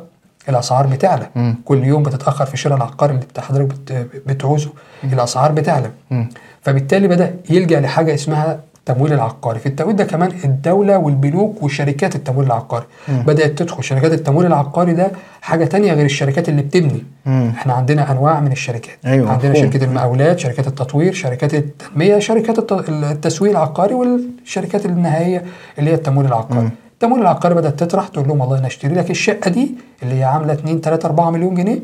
الأسعار 0.48 0.86
بتعلى. 0.86 1.26
مم. 1.34 1.54
كل 1.64 1.84
يوم 1.84 2.02
بتتأخر 2.02 2.46
في 2.46 2.56
شراء 2.56 2.76
العقار 2.76 3.10
اللي 3.10 3.22
حضرتك 3.38 3.74
بت- 3.74 4.06
بتعوزه 4.26 4.70
الأسعار 5.04 5.52
بتعلى. 5.52 5.90
مم. 6.10 6.28
فبالتالي 6.62 7.08
بدأ 7.08 7.34
يلجأ 7.50 7.80
لحاجة 7.80 8.14
اسمها 8.14 8.58
التمويل 8.88 9.12
العقاري 9.12 9.58
في 9.58 9.66
التمويل 9.66 9.96
ده 9.96 10.04
كمان 10.04 10.30
الدولة 10.44 10.98
والبنوك 10.98 11.62
وشركات 11.62 12.16
التمويل 12.16 12.46
العقاري 12.46 12.84
بدأت 13.08 13.58
تدخل. 13.58 13.84
شركات 13.84 14.12
التمويل 14.12 14.46
العقاري 14.46 14.92
ده 14.94 15.10
حاجة 15.42 15.64
تانية 15.64 15.92
غير 15.92 16.04
الشركات 16.04 16.48
اللي 16.48 16.62
بتبني. 16.62 17.04
مم. 17.26 17.52
إحنا 17.56 17.72
عندنا 17.72 18.12
أنواع 18.12 18.40
من 18.40 18.52
الشركات. 18.52 18.98
أيوة، 19.06 19.30
عندنا 19.30 19.50
مفهوم. 19.52 19.70
شركة 19.72 19.84
المقاولات 19.84 20.38
شركات 20.38 20.66
التطوير 20.66 21.12
شركات 21.12 21.54
التنمية 21.54 22.18
شركات 22.18 22.58
الت- 22.58 22.88
التسويق 22.88 23.50
العقاري 23.50 23.94
والشركات 23.94 24.86
النهائية 24.86 25.44
اللي 25.78 25.90
هي 25.90 25.94
التمويل 25.94 26.26
العقاري 26.26 26.70
التمويل 26.92 27.22
العقاري 27.22 27.54
بدأت 27.54 27.80
تطرح 27.80 28.08
تقول 28.08 28.28
لهم 28.28 28.40
والله 28.40 28.58
أنا 28.58 28.66
اشتري 28.66 28.94
لك 28.94 29.10
الشقة 29.10 29.50
دي 29.50 29.74
اللي 30.02 30.14
هي 30.14 30.24
عاملة 30.24 30.52
2 30.52 30.80
3 30.80 31.06
4 31.06 31.30
مليون 31.30 31.54
جنيه 31.54 31.78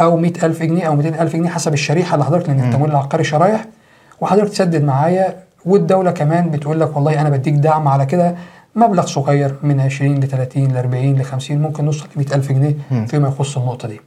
أو 0.00 0.16
100000 0.16 0.62
جنيه 0.62 0.84
أو 0.84 0.94
200000 0.96 1.36
جنيه 1.36 1.48
حسب 1.48 1.72
الشريحة 1.72 2.14
اللي 2.14 2.24
حضرتك 2.24 2.48
لأن 2.48 2.60
التمويل 2.64 2.90
العقاري 2.90 3.24
شرايح. 3.24 3.64
وحضرتك 4.20 4.50
تسدد 4.52 4.84
معايا 4.84 5.36
والدولة 5.64 6.10
كمان 6.10 6.50
بتقول 6.50 6.80
لك 6.80 6.96
والله 6.96 7.20
أنا 7.20 7.30
بديك 7.30 7.54
دعم 7.54 7.88
على 7.88 8.06
كده 8.06 8.34
مبلغ 8.74 9.06
صغير 9.06 9.54
من 9.62 9.80
20 9.80 10.20
ل 10.20 10.28
30 10.28 10.64
ل 10.72 10.76
40 10.76 11.14
ل 11.14 11.24
50 11.24 11.58
ممكن 11.58 11.84
نوصل 11.84 12.06
ل 12.16 12.18
100000 12.18 12.52
جنيه 12.52 12.74
فيما 13.06 13.28
يخص 13.28 13.58
النقطة 13.58 13.88
دي. 13.88 14.00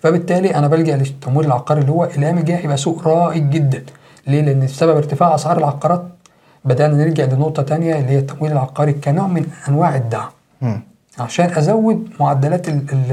فبالتالي 0.00 0.54
أنا 0.54 0.68
بلجأ 0.68 0.96
للتمويل 0.96 1.46
العقاري 1.46 1.80
اللي 1.80 1.92
هو 1.92 2.04
الأيام 2.04 2.38
الجاية 2.38 2.56
هيبقى 2.58 2.76
سوق 2.76 3.08
رائج 3.08 3.50
جدا. 3.50 3.82
ليه؟ 4.26 4.40
لأن 4.42 4.60
بسبب 4.60 4.96
ارتفاع 4.96 5.34
أسعار 5.34 5.58
العقارات 5.58 6.04
بدأنا 6.64 6.94
نلجأ 7.04 7.26
لنقطة 7.26 7.62
تانية 7.62 7.98
اللي 7.98 8.10
هي 8.10 8.18
التمويل 8.18 8.52
العقاري 8.52 8.92
كنوع 8.92 9.26
من 9.26 9.46
أنواع 9.68 9.96
الدعم. 9.96 10.28
مم. 10.60 10.80
عشان 11.18 11.50
أزود 11.50 12.08
معدلات 12.20 12.68
ال 12.68 12.74
ال 12.92 13.12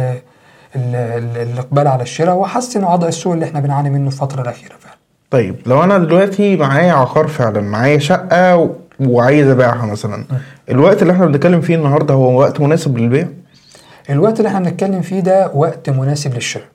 ال 0.76 0.96
ال 0.96 1.38
الإقبال 1.38 1.88
على 1.88 2.04
الشراء 2.04 2.36
وأحسن 2.36 2.84
وضع 2.84 3.08
السوق 3.08 3.34
اللي 3.34 3.46
إحنا 3.46 3.60
بنعاني 3.60 3.90
منه 3.90 4.08
الفترة 4.08 4.42
الأخيرة 4.42 4.74
فعلا. 4.80 4.96
طيب 5.32 5.56
لو 5.66 5.84
أنا 5.84 5.98
دلوقتي 5.98 6.56
معايا 6.56 6.94
عقار 6.94 7.28
فعلا 7.28 7.62
معايا 7.62 7.98
شقة 8.00 8.58
و- 8.58 8.70
وعايز 9.00 9.48
أبيعها 9.48 9.86
مثلا 9.86 10.26
الوقت 10.70 11.02
اللي 11.02 11.14
إحنا 11.14 11.26
بنتكلم 11.26 11.62
فيه 11.62 11.76
النهارده 11.76 12.14
هو 12.14 12.40
وقت 12.40 12.62
مناسب 12.62 12.98
للبيع؟ 12.98 13.28
الوقت 14.10 14.38
اللي 14.40 14.48
إحنا 14.50 14.60
بنتكلم 14.60 15.02
فيه 15.02 15.20
ده 15.20 15.52
وقت 15.56 15.90
مناسب 15.90 16.34
للشراء. 16.34 16.66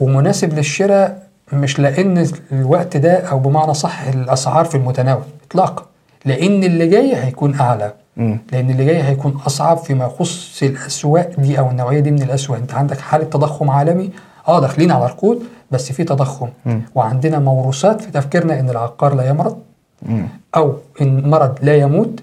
ومناسب 0.00 0.54
للشراء 0.54 1.26
مش 1.52 1.78
لأن 1.78 2.26
الوقت 2.52 2.96
ده 2.96 3.12
أو 3.18 3.38
بمعنى 3.38 3.74
صح 3.74 4.02
الأسعار 4.02 4.64
في 4.64 4.74
المتناول 4.74 5.22
اطلاقا 5.50 5.86
لأن 6.24 6.64
اللي 6.64 6.86
جاي 6.86 7.16
هيكون 7.16 7.54
أعلى. 7.60 7.92
مم. 8.16 8.38
لأن 8.52 8.70
اللي 8.70 8.84
جاي 8.84 9.02
هيكون 9.02 9.38
أصعب 9.46 9.76
فيما 9.78 10.04
يخص 10.06 10.62
الأسواق 10.62 11.30
دي 11.38 11.58
أو 11.58 11.70
النوعية 11.70 12.00
دي 12.00 12.10
من 12.10 12.22
الأسواق. 12.22 12.58
أنت 12.58 12.74
عندك 12.74 12.98
حالة 13.00 13.24
تضخم 13.24 13.70
عالمي 13.70 14.10
آه 14.48 14.60
داخلين 14.60 14.90
على 14.90 15.06
ركود 15.06 15.42
بس 15.70 15.92
في 15.92 16.04
تضخم. 16.04 16.48
مم. 16.66 16.82
وعندنا 16.94 17.38
موروثات 17.38 18.00
في 18.00 18.10
تفكيرنا 18.10 18.60
إن 18.60 18.70
العقار 18.70 19.14
لا 19.14 19.28
يمرض 19.28 19.58
مم. 20.02 20.28
أو 20.56 20.74
إن 21.00 21.30
مرض 21.30 21.58
لا 21.62 21.76
يموت 21.76 22.20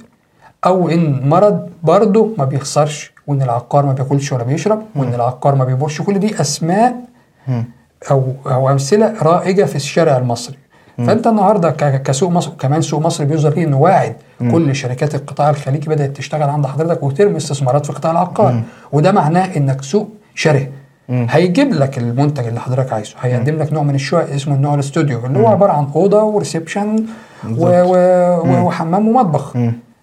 أو 0.66 0.90
إن 0.90 1.30
مرض 1.30 1.70
برضه 1.84 2.30
ما 2.38 2.46
بيخسرش 2.46 3.14
وإن 3.28 3.42
العقار 3.42 3.86
ما 3.86 3.94
بياكلش 3.94 4.32
ولا 4.32 4.44
بيشرب 4.44 4.82
وإن 4.96 5.14
العقار 5.14 5.56
ما 5.56 5.66
بيبورش. 5.66 6.02
كل 6.02 6.20
دي 6.20 6.42
أسماء 6.42 6.96
مم. 7.48 7.64
أو 8.12 8.24
أو 8.46 8.70
أمثلة 8.70 9.14
رائجة 9.22 9.64
في 9.66 9.76
الشارع 9.76 10.18
المصري. 10.18 10.58
فأنت 10.98 11.28
النهارده 11.28 11.70
كسوق 11.98 12.32
مصر 12.32 12.52
كمان 12.60 12.82
سوق 12.82 13.02
مصر 13.02 13.24
بيظهر 13.24 13.54
ليه 13.54 13.64
إنه 13.64 13.78
واعد. 13.80 14.16
كل 14.52 14.76
شركات 14.76 15.16
القطاع 15.16 15.50
الخليجي 15.50 15.90
بدأت 15.90 16.18
تشتغل 16.18 16.50
عند 16.50 16.66
حضرتك 16.66 17.04
وترمي 17.04 17.38
استثمارات 17.38 17.86
في 17.86 17.94
قطاع 17.94 18.12
العقار. 18.12 18.62
وده 18.92 19.12
معناه 19.12 19.58
إنك 19.58 19.82
سوق 19.84 20.10
شره 20.36 20.68
هيجيب 21.10 21.74
لك 21.74 21.98
المنتج 21.98 22.48
اللي 22.48 22.60
حضرتك 22.60 22.93
عايزه. 22.93 23.13
هيقدم 23.22 23.55
لك 23.57 23.74
نوع 23.74 23.83
من 23.83 23.95
الشقق 23.95 24.33
اسمه 24.33 24.55
النوع 24.55 24.74
الاستوديو 24.74 25.25
اللي 25.25 25.39
هو 25.39 25.48
عبارة 25.48 25.72
عن 25.72 25.88
أوضة 25.95 26.24
وريسبشن 26.24 27.05
و... 27.50 27.65
و... 27.65 27.95
و... 28.45 28.65
وحمام 28.67 29.07
ومطبخ. 29.07 29.57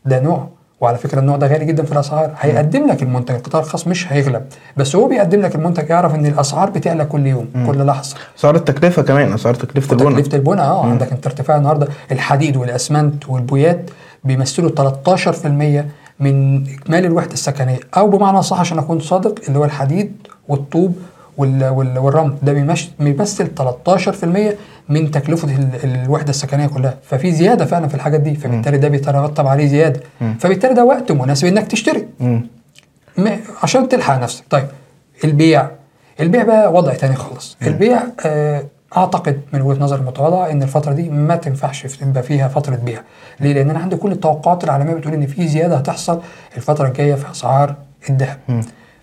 ده 0.04 0.20
نوع. 0.20 0.48
وعلى 0.80 0.98
فكرة 0.98 1.18
النوع 1.18 1.36
ده 1.36 1.46
غالي 1.46 1.64
جدا 1.64 1.82
في 1.82 1.92
الأسعار. 1.92 2.30
هيقدم 2.40 2.86
لك 2.86 3.02
المنتج. 3.02 3.34
القطاع 3.34 3.60
الخاص 3.60 3.86
مش 3.86 4.12
هيغلب. 4.12 4.42
بس 4.76 4.96
هو 4.96 5.08
بيقدم 5.08 5.40
لك 5.40 5.54
المنتج 5.54 5.90
يعرف 5.90 6.14
إن 6.14 6.26
الأسعار 6.26 6.70
بتعلى 6.70 7.04
كل 7.04 7.26
يوم 7.26 7.46
كل 7.66 7.86
لحظة. 7.86 8.16
اسعار 8.38 8.56
التكلفة 8.56 9.02
كمان 9.02 9.32
اسعار 9.32 9.54
تكلفة 9.54 9.92
البناء 9.92 10.20
تكلفه 10.20 10.36
البناء 10.36 10.66
آه 10.66 10.86
عندك 10.86 11.12
أنت 11.12 11.26
ارتفاع 11.26 11.56
النهارده. 11.56 11.88
الحديد 12.12 12.56
والأسمنت 12.56 13.28
والبويات 13.28 13.90
بيمثلوا 14.24 14.70
13% 14.70 15.84
من 16.20 16.64
اجمالي 16.68 17.06
الوحدة 17.06 17.32
السكنية. 17.32 17.78
أو 17.96 18.08
بمعنى 18.10 18.42
صح 18.42 18.60
عشان 18.60 18.78
أكون 18.78 19.00
صادق 19.00 19.34
اللي 19.48 19.58
هو 19.58 19.64
الحديد 19.64 20.12
والطوب 20.50 20.96
وال 21.36 21.64
وال 21.68 21.98
والرمل. 21.98 22.34
ده 22.42 22.52
بيمش- 22.52 22.90
بيمثل 23.00 23.48
13% 23.54 24.56
من 24.88 25.10
تكلفة 25.10 25.48
ال- 25.48 25.84
الوحدة 26.04 26.30
السكنية 26.30 26.66
كلها. 26.66 26.94
ففي 27.02 27.32
زيادة 27.32 27.64
فعلا 27.64 27.88
في 27.88 27.94
الحاجات 27.94 28.20
دي. 28.20 28.34
فبالتالي 28.34 28.78
ده 28.78 28.88
بيترتب 28.88 29.46
عليه 29.46 29.66
زيادة. 29.66 30.00
فبالتالي 30.40 30.74
ده 30.74 30.84
وقت 30.84 31.12
مناسب 31.12 31.46
إنك 31.46 31.66
تشتري. 31.66 32.06
عشان 33.62 33.88
تلحق 33.88 34.18
نفسك. 34.18 34.44
طيب 34.50 34.66
البيع. 35.24 35.68
البيع 36.20 36.42
بقى 36.42 36.72
وضع 36.72 36.94
تاني 36.94 37.16
خالص. 37.16 37.56
البيع 37.62 38.00
آه 38.26 38.62
أعتقد 38.96 39.40
من 39.52 39.62
وجهة 39.62 39.80
نظري 39.80 40.00
المتواضعة 40.00 40.50
إن 40.50 40.62
الفترة 40.62 40.92
دي 40.92 41.10
ما 41.10 41.36
تنفعش 41.36 41.82
تبقى 41.86 42.22
فيها 42.22 42.48
فترة 42.48 42.76
بيع. 42.76 43.00
ليه؟ 43.40 43.52
لأن 43.52 43.70
أنا 43.70 43.78
عندي 43.78 43.96
كل 43.96 44.12
التوقعات 44.12 44.64
العالميه 44.64 44.94
بتقول 44.94 45.14
إن 45.14 45.26
في 45.26 45.48
زيادة 45.48 45.76
هتحصل 45.76 46.20
الفترة 46.56 46.88
الجاية 46.88 47.14
في 47.14 47.30
أسعار 47.30 47.74
الذهب. 48.10 48.38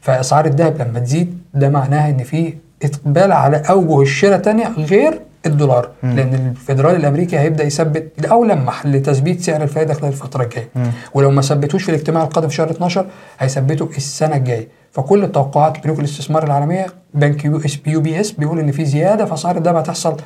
فإسعار 0.01 0.45
الذهب 0.45 0.81
لما 0.81 0.99
تزيد 0.99 1.37
ده 1.53 1.69
معناها 1.69 2.09
إن 2.09 2.23
في 2.23 2.53
إقبال 2.83 3.31
على 3.31 3.57
أوجه 3.69 4.01
الشراء 4.01 4.39
تانية 4.39 4.67
غير 4.77 5.19
الدولار. 5.45 5.89
لأن 6.03 6.33
الفدرالي 6.51 6.97
الأمريكي 6.97 7.39
هيبدأ 7.39 7.63
يثبت 7.63 8.25
أو 8.25 8.43
لمح 8.43 8.85
لتثبيت 8.85 9.41
سعر 9.41 9.63
الفائدة 9.63 9.93
خلال 9.93 10.07
الفترة 10.11 10.43
الجاية. 10.43 10.69
ولو 11.13 11.31
ما 11.31 11.41
ثبتوش 11.41 11.83
في 11.83 11.89
الاجتماع 11.89 12.23
القادم 12.23 12.47
في 12.47 12.55
شهر 12.55 12.69
12 12.69 13.05
هيثبتوا 13.39 13.87
السنة 13.97 14.35
الجاية. 14.35 14.67
فكل 14.91 15.23
التوقعات 15.23 15.83
بنوك 15.83 15.99
الاستثمار 15.99 16.43
العالمية 16.43 16.85
بنك 17.13 17.45
يو 17.45 17.57
اس 17.57 17.75
بي 17.75 17.91
يو 17.91 18.01
بي 18.01 18.19
إس 18.21 18.31
بيقول 18.31 18.59
إن 18.59 18.71
في 18.71 18.85
زيادة 18.85 19.25
في 19.25 19.33
اسعار 19.33 19.57
الذهب 19.57 19.75
هتحصل 19.75 20.17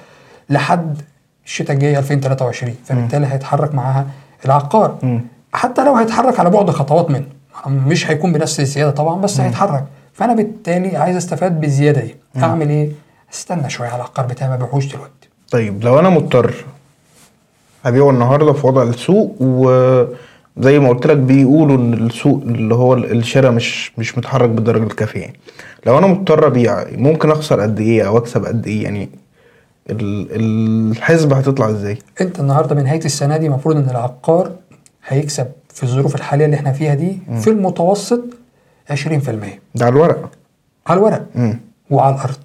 لحد 0.49 1.01
الشتاء 1.45 1.75
الجاي 1.75 1.97
2023 1.99 2.75
فبالتالي 2.85 3.27
هيتحرك 3.27 3.75
معاها 3.75 4.07
العقار. 4.45 4.97
حتى 5.53 5.85
لو 5.85 5.95
هيتحرك 5.95 6.39
على 6.39 6.49
بعد 6.49 6.69
خطوات 6.69 7.09
منه. 7.11 7.25
مش 7.67 8.11
هيكون 8.11 8.33
بنفس 8.33 8.59
الزيادة 8.59 8.91
طبعا 8.91 9.21
بس 9.21 9.39
هيتحرك. 9.39 9.83
فأنا 10.13 10.33
بالتالي 10.35 10.97
عايز 10.97 11.15
أستفاد 11.15 11.61
بالزياده 11.61 12.01
دي 12.01 12.15
أعمل 12.43 12.69
إيه؟ 12.69 12.89
أستنى 13.33 13.69
شوية 13.69 13.87
على 13.87 13.95
العقار 13.95 14.25
بتاعي 14.25 14.49
ما 14.49 14.55
بيعوش 14.55 14.85
دلوقتي. 14.85 15.29
طيب 15.51 15.83
لو 15.83 15.99
أنا 15.99 16.09
مضطر 16.09 16.53
هبيعه 17.85 18.09
النهارده 18.09 18.53
في 18.53 18.67
وضع 18.67 18.83
السوق 18.83 19.35
وزي 19.39 20.79
ما 20.79 20.89
قلت 20.89 21.07
لك 21.07 21.17
بيقولوا 21.17 21.77
إن 21.77 21.93
السوق 21.93 22.41
اللي 22.43 22.75
هو 22.75 22.93
الشراء 22.93 23.51
مش 23.51 23.91
مش 23.99 24.17
متحرك 24.17 24.49
بالدرجة 24.49 24.83
الكافية. 24.83 25.19
يعني 25.21 25.39
لو 25.85 25.97
أنا 25.97 26.07
مضطر 26.07 26.47
أبيع 26.47 26.85
ممكن 26.91 27.31
أخسر 27.31 27.61
قد 27.61 27.79
إيه 27.79 28.07
أو 28.07 28.17
أكسب 28.17 28.45
قد 28.45 28.67
إيه؟ 28.67 28.83
يعني 28.83 29.09
ال- 29.89 30.27
الحسبة 30.91 31.35
هتطلع 31.37 31.69
إزاي؟ 31.69 31.97
أنت 32.21 32.39
النهارده 32.39 32.75
بنهايه 32.75 33.05
السنة 33.05 33.37
دي 33.37 33.45
المفروض 33.45 33.75
إن 33.77 33.89
العقار 33.89 34.51
هيكسب 35.07 35.47
في 35.73 35.83
الظروف 35.83 36.15
الحالية 36.15 36.45
اللي 36.45 36.55
إحنا 36.55 36.71
فيها 36.71 36.93
دي 36.93 37.17
في 37.41 37.49
المتوسط 37.49 38.21
20% 38.91 38.93
ده 39.75 39.85
على 39.85 39.89
الورق. 39.89 40.29
على 40.87 40.97
الورق. 40.97 41.25
مم. 41.35 41.59
وعلى 41.89 42.15
الأرض. 42.15 42.37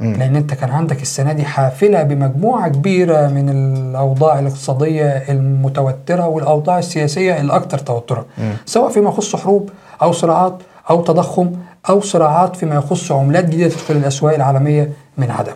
لأن 0.00 0.36
أنت 0.36 0.54
كان 0.54 0.70
عندك 0.70 1.02
السنة 1.02 1.32
دي 1.32 1.44
حافلة 1.44 2.02
بمجموعة 2.02 2.68
كبيرة 2.68 3.26
من 3.28 3.48
الأوضاع 3.48 4.38
الاقتصادية 4.38 5.06
المتوترة 5.06 6.26
والأوضاع 6.26 6.78
السياسية 6.78 7.40
الأكثر 7.40 7.78
توترا. 7.78 8.24
سواء 8.66 8.90
فيما 8.90 9.08
يخص 9.08 9.36
حروب 9.36 9.70
أو 10.02 10.12
صراعات 10.12 10.58
أو 10.90 11.02
تضخم 11.02 11.52
أو 11.88 12.00
صراعات 12.00 12.56
فيما 12.56 12.74
يخص 12.74 13.12
عملات 13.12 13.44
جديدة 13.44 13.68
تدخل 13.68 13.96
الأسواق 13.96 14.34
العالمية 14.34 14.90
من 15.18 15.30
عدم. 15.30 15.52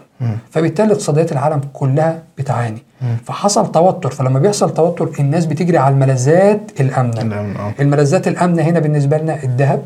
فبالتالي 0.50 0.92
اقتصاديات 0.92 1.32
العالم 1.32 1.60
كلها 1.72 2.22
بتعاني. 2.38 2.82
فحصل 3.24 3.72
توتر 3.72 4.10
فلما 4.10 4.38
بيحصل 4.38 4.74
توتر 4.74 5.10
الناس 5.20 5.46
بتجري 5.46 5.78
على 5.78 5.94
الملاذات 5.94 6.60
الأمنة. 6.80 7.22
الأمن، 7.22 7.56
آه. 7.56 7.72
الملاذات 7.80 8.28
الأمنة 8.28 8.62
هنا 8.62 8.80
بالنسبة 8.80 9.18
لنا 9.18 9.42
الذهب 9.42 9.82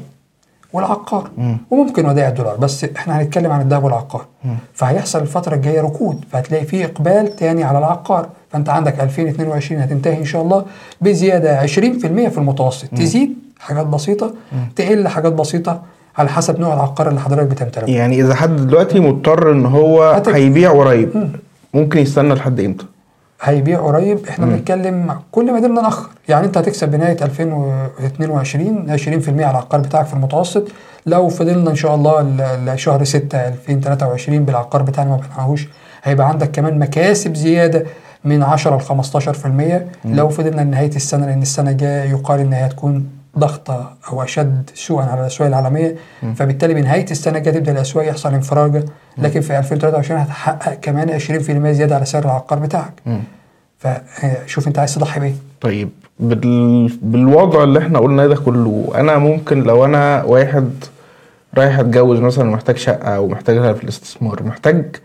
والعقار. 0.72 1.30
وممكن 1.70 2.06
ودائع 2.06 2.28
الدولار 2.28 2.56
بس 2.56 2.84
إحنا 2.96 3.20
هنتكلم 3.20 3.50
عن 3.52 3.60
الذهب 3.60 3.84
والعقار. 3.84 4.26
فهيحصل 4.74 5.20
الفترة 5.20 5.54
الجاية 5.54 5.80
ركود 5.80 6.24
فهتلاقي 6.32 6.64
في 6.64 6.84
إقبال 6.84 7.36
تاني 7.36 7.64
على 7.64 7.78
العقار. 7.78 8.28
فأنت 8.50 8.68
عندك 8.68 9.00
2022 9.00 9.80
هتنتهي 9.80 10.18
إن 10.18 10.24
شاء 10.24 10.42
الله 10.42 10.64
بزيادة 11.00 11.58
20% 11.58 12.28
في 12.28 12.38
المتوسط. 12.38 12.88
تزيد 12.88 13.34
حاجات 13.60 13.86
بسيطة 13.86 14.34
تقل 14.76 15.08
حاجات 15.08 15.32
بسيطة 15.32 15.82
على 16.18 16.28
حسب 16.28 16.60
نوع 16.60 16.74
العقار 16.74 17.08
اللي 17.08 17.20
حضرتك 17.20 17.46
بتمتلكه. 17.46 17.90
يعني 17.90 18.20
إذا 18.20 18.34
حد 18.34 18.56
دلوقتي 18.56 19.00
مضطر 19.00 19.52
إن 19.52 19.66
هو 19.66 20.22
هيبيع 20.26 20.72
قريب 20.72 21.28
ممكن 21.74 21.98
يستنى 21.98 22.34
لحد 22.34 22.60
إمتى؟ 22.60 22.84
هيبيع 23.42 23.80
قريب 23.80 24.26
إحنا 24.28 24.46
بنتكلم 24.46 25.18
كل 25.32 25.52
ما 25.52 25.56
قدرنا 25.58 25.80
نأخر. 25.82 26.08
يعني 26.28 26.46
انت 26.46 26.58
هتكسب 26.58 26.90
بنهاية 26.90 27.16
2022 27.22 28.98
20% 28.98 29.28
على 29.28 29.50
العقار 29.50 29.80
بتاعك 29.80 30.06
في 30.06 30.14
المتوسط. 30.14 30.68
لو 31.06 31.28
فضلنا 31.28 31.70
إن 31.70 31.74
شاء 31.76 31.94
الله 31.94 32.22
لشهر 32.74 33.04
6 33.04 33.38
2023 33.48 34.44
بالعقار 34.44 34.82
بتاعنا 34.82 35.10
ما 35.10 35.16
بنعهوش 35.16 35.68
هيبقى 36.04 36.28
عندك 36.28 36.50
كمان 36.50 36.78
مكاسب 36.78 37.34
زيادة 37.34 37.84
من 38.24 38.42
10 38.42 38.76
ل 38.76 38.80
15% 38.80 40.04
لو 40.04 40.28
فضلنا 40.28 40.60
لنهاية 40.60 40.96
السنة 40.96 41.26
لأن 41.26 41.42
السنة 41.42 41.70
الجايه 41.70 42.10
يقال 42.10 42.40
إن 42.40 42.52
هي 42.52 42.66
هتكون 42.66 43.08
ضغطه 43.38 43.92
أو 44.08 44.22
أشد 44.22 44.70
سوءا 44.74 45.04
على 45.04 45.20
الأسواق 45.20 45.48
العالمية. 45.48 45.94
فبالتالي 46.36 46.74
بنهايه 46.74 47.06
السنة 47.10 47.38
الجاية 47.38 47.54
تبدأ 47.54 47.72
الأسواق 47.72 48.08
يحصل 48.08 48.34
انفراجه 48.34 48.84
لكن 49.18 49.40
في 49.40 49.58
2023 49.58 50.20
هتحقق 50.20 50.74
كمان 50.74 51.18
20% 51.20 51.22
زيادة 51.72 51.94
على 51.94 52.04
سعر 52.04 52.24
العقار 52.24 52.58
بتاعك. 52.58 52.92
فشوف 53.78 54.68
أنت 54.68 54.78
عايز 54.78 54.94
تضحي 54.94 55.20
بإيه. 55.20 55.34
طيب 55.60 55.88
بال... 56.20 56.88
بالوضع 57.02 57.64
اللي 57.64 57.78
إحنا 57.78 57.98
قلناه 57.98 58.26
ده 58.26 58.36
كله 58.36 58.92
أنا 58.94 59.18
ممكن 59.18 59.62
لو 59.62 59.84
أنا 59.84 60.22
واحد 60.24 60.70
رايح 61.58 61.78
أتجوز 61.78 62.18
مثلا 62.20 62.48
ومحتاج 62.48 62.76
شقة 62.76 63.16
أو 63.16 63.28
محتاجها 63.28 63.72
في 63.72 63.84
الاستثمار 63.84 64.42
محتاج 64.42 64.96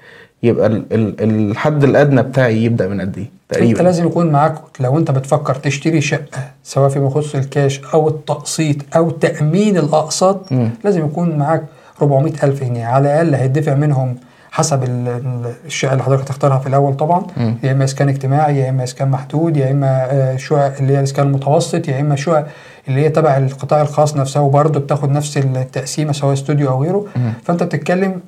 يبقى 0.43 0.67
ال... 0.67 0.85
ال... 0.91 1.23
الحد 1.51 1.83
الأدنى 1.83 2.23
بتاعي 2.23 2.63
يبدأ 2.63 2.87
من 2.87 3.01
قد 3.01 3.17
إيه؟ 3.17 3.23
أنت 3.23 3.31
تقريبا. 3.59 3.81
لازم 3.83 4.05
يكون 4.05 4.31
معاك 4.31 4.55
لو 4.79 4.97
أنت 4.97 5.11
بتفكر 5.11 5.55
تشتري 5.55 6.01
شقة 6.01 6.43
سواء 6.63 6.89
فيما 6.89 7.07
يخص 7.07 7.35
الكاش 7.35 7.81
أو 7.93 8.07
التقسيط 8.07 8.77
أو 8.95 9.09
تأمين 9.09 9.77
الأقساط 9.77 10.49
لازم 10.83 11.05
يكون 11.05 11.37
معاك 11.37 11.63
400 12.01 12.33
ألف 12.43 12.63
جنيه. 12.63 12.85
على 12.85 13.07
الأقل 13.21 13.35
هيدفع 13.35 13.73
منهم 13.73 14.15
حسب 14.51 14.83
ال- 14.83 15.07
ال- 15.07 15.53
الشقة 15.65 15.91
اللي 15.91 16.03
حضرتك 16.03 16.23
هتختارها 16.23 16.59
في 16.59 16.67
الأول 16.67 16.93
طبعا. 16.93 17.25
يا 17.63 17.71
إما 17.71 17.83
إسكان 17.83 18.09
اجتماعي 18.09 18.57
يا 18.59 18.69
إما 18.69 18.83
إسكان 18.83 19.09
محدود 19.09 19.57
يا 19.57 19.71
إما 19.71 20.07
آه، 20.11 20.35
شقق 20.35 20.73
اللي 20.79 20.93
هي 20.93 20.99
الإسكان 20.99 21.27
المتوسط 21.27 21.87
يا 21.87 21.99
إما 22.01 22.15
شقق 22.15 22.47
اللي 22.87 23.01
هي 23.01 23.09
تبع 23.09 23.37
القطاع 23.37 23.81
الخاص 23.81 24.15
نفسه 24.17 24.41
وبرضه 24.41 24.79
بتاخد 24.79 25.09
نفس 25.11 25.37
التقسيمة 25.37 26.11
سواء 26.11 26.33
استوديو 26.33 26.69
أو 26.69 26.83
غيره. 26.83 27.05
فأنت 27.43 27.63
بتتكلم 27.63 28.21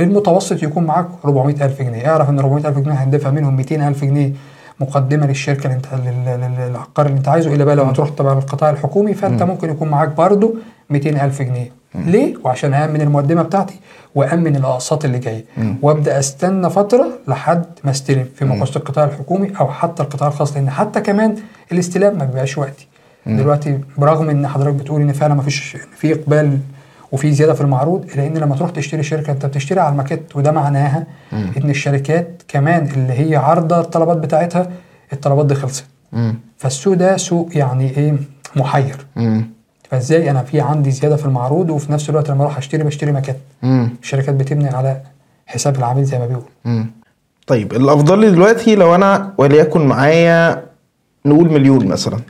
المتوسط 0.00 0.62
يكون 0.62 0.84
معاك 0.84 1.06
400 1.24 1.64
ألف 1.64 1.82
جنيه. 1.82 2.08
اعرف 2.10 2.30
إن 2.30 2.38
400 2.38 2.68
ألف 2.68 2.78
جنيه 2.78 2.94
هندفع 2.94 3.30
منهم 3.30 3.56
200 3.56 3.88
ألف 3.88 4.04
جنيه 4.04 4.32
مقدمة 4.80 5.26
للشركة 5.26 5.64
اللي 5.64 5.76
انت 5.76 5.86
لل- 5.94 6.40
لل- 6.40 6.68
للعقار 6.70 7.06
اللي 7.06 7.18
انت 7.18 7.28
عايزه 7.28 7.54
إلا 7.54 7.64
بقى 7.64 7.76
لو 7.76 7.84
هتروح 7.84 8.08
تبع 8.08 8.32
القطاع 8.32 8.70
الحكومي 8.70 9.14
فأنت 9.14 9.42
ممكن 9.42 9.70
يكون 9.70 9.88
معاك 9.88 10.08
برضه 10.16 10.54
200 10.90 11.24
ألف 11.24 11.42
جنيه. 11.42 11.70
ليه؟ 11.94 12.34
وعشان 12.44 12.74
أأمن 12.74 13.00
المقدمة 13.00 13.42
بتاعتي 13.42 13.80
وأمن 14.14 14.56
الأقساط 14.56 15.04
اللي 15.04 15.18
جاية 15.18 15.44
وأبدأ 15.82 16.18
أستنى 16.18 16.70
فترة 16.70 17.06
لحد 17.28 17.64
ما 17.84 17.90
أستلم 17.90 18.26
في 18.36 18.44
مقاصة 18.44 18.78
القطاع 18.78 19.04
الحكومي 19.04 19.52
أو 19.60 19.68
حتى 19.68 20.02
القطاع 20.02 20.28
الخاص 20.28 20.54
لأن 20.56 20.70
حتى 20.70 21.00
كمان 21.00 21.36
الاستلام 21.72 22.18
ما 22.18 22.24
بيبقاش 22.24 22.58
وقتي. 22.58 22.88
دلوقتي 23.26 23.78
برغم 23.98 24.30
إن 24.30 24.46
حضرتك 24.46 24.74
بتقول 24.74 25.00
إن 25.00 25.12
فعلا 25.12 25.34
ما 25.34 25.42
فيش 25.42 25.76
في 25.96 26.12
إقبال 26.12 26.58
وفي 27.14 27.32
زيادة 27.32 27.54
في 27.54 27.60
المعروض 27.60 28.06
لأن 28.16 28.38
لما 28.38 28.56
تروح 28.56 28.70
تشتري 28.70 29.02
شركة 29.02 29.30
أنت 29.32 29.46
بتشتري 29.46 29.80
على 29.80 29.92
الماكيت 29.92 30.36
وده 30.36 30.52
معناها 30.52 31.06
إن 31.32 31.70
الشركات 31.70 32.42
كمان 32.48 32.86
اللي 32.86 33.12
هي 33.12 33.36
عارضة 33.36 33.80
الطلبات 33.80 34.16
بتاعتها 34.16 34.70
الطلبات 35.12 35.46
دي 35.46 35.54
خلصت. 35.54 35.84
مم. 36.12 36.34
فالسوق 36.58 36.94
ده 36.94 37.16
سوق 37.16 37.56
يعني 37.56 37.90
إيه؟ 37.96 38.16
محير. 38.56 39.06
مم. 39.16 39.50
فإزاي؟ 39.90 40.30
أنا 40.30 40.42
في 40.42 40.60
عندي 40.60 40.90
زيادة 40.90 41.16
في 41.16 41.26
المعروض 41.26 41.70
وفي 41.70 41.92
نفس 41.92 42.10
الوقت 42.10 42.30
لما 42.30 42.42
أروح 42.42 42.58
أشتري 42.58 42.84
بشتري 42.84 43.12
ماكيت. 43.12 43.36
الشركات 44.02 44.34
بتبني 44.34 44.68
على 44.68 45.00
حساب 45.46 45.76
العميل 45.76 46.04
زي 46.04 46.18
ما 46.18 46.26
بيقول. 46.26 46.84
طيب 47.46 47.72
الأفضل 47.72 48.18
لي 48.18 48.30
دلوقتي 48.30 48.74
لو 48.74 48.94
أنا 48.94 49.32
وليكن 49.38 49.86
معايا 49.86 50.64
نقول 51.26 51.52
مليون 51.52 51.86
مثلا. 51.86 52.20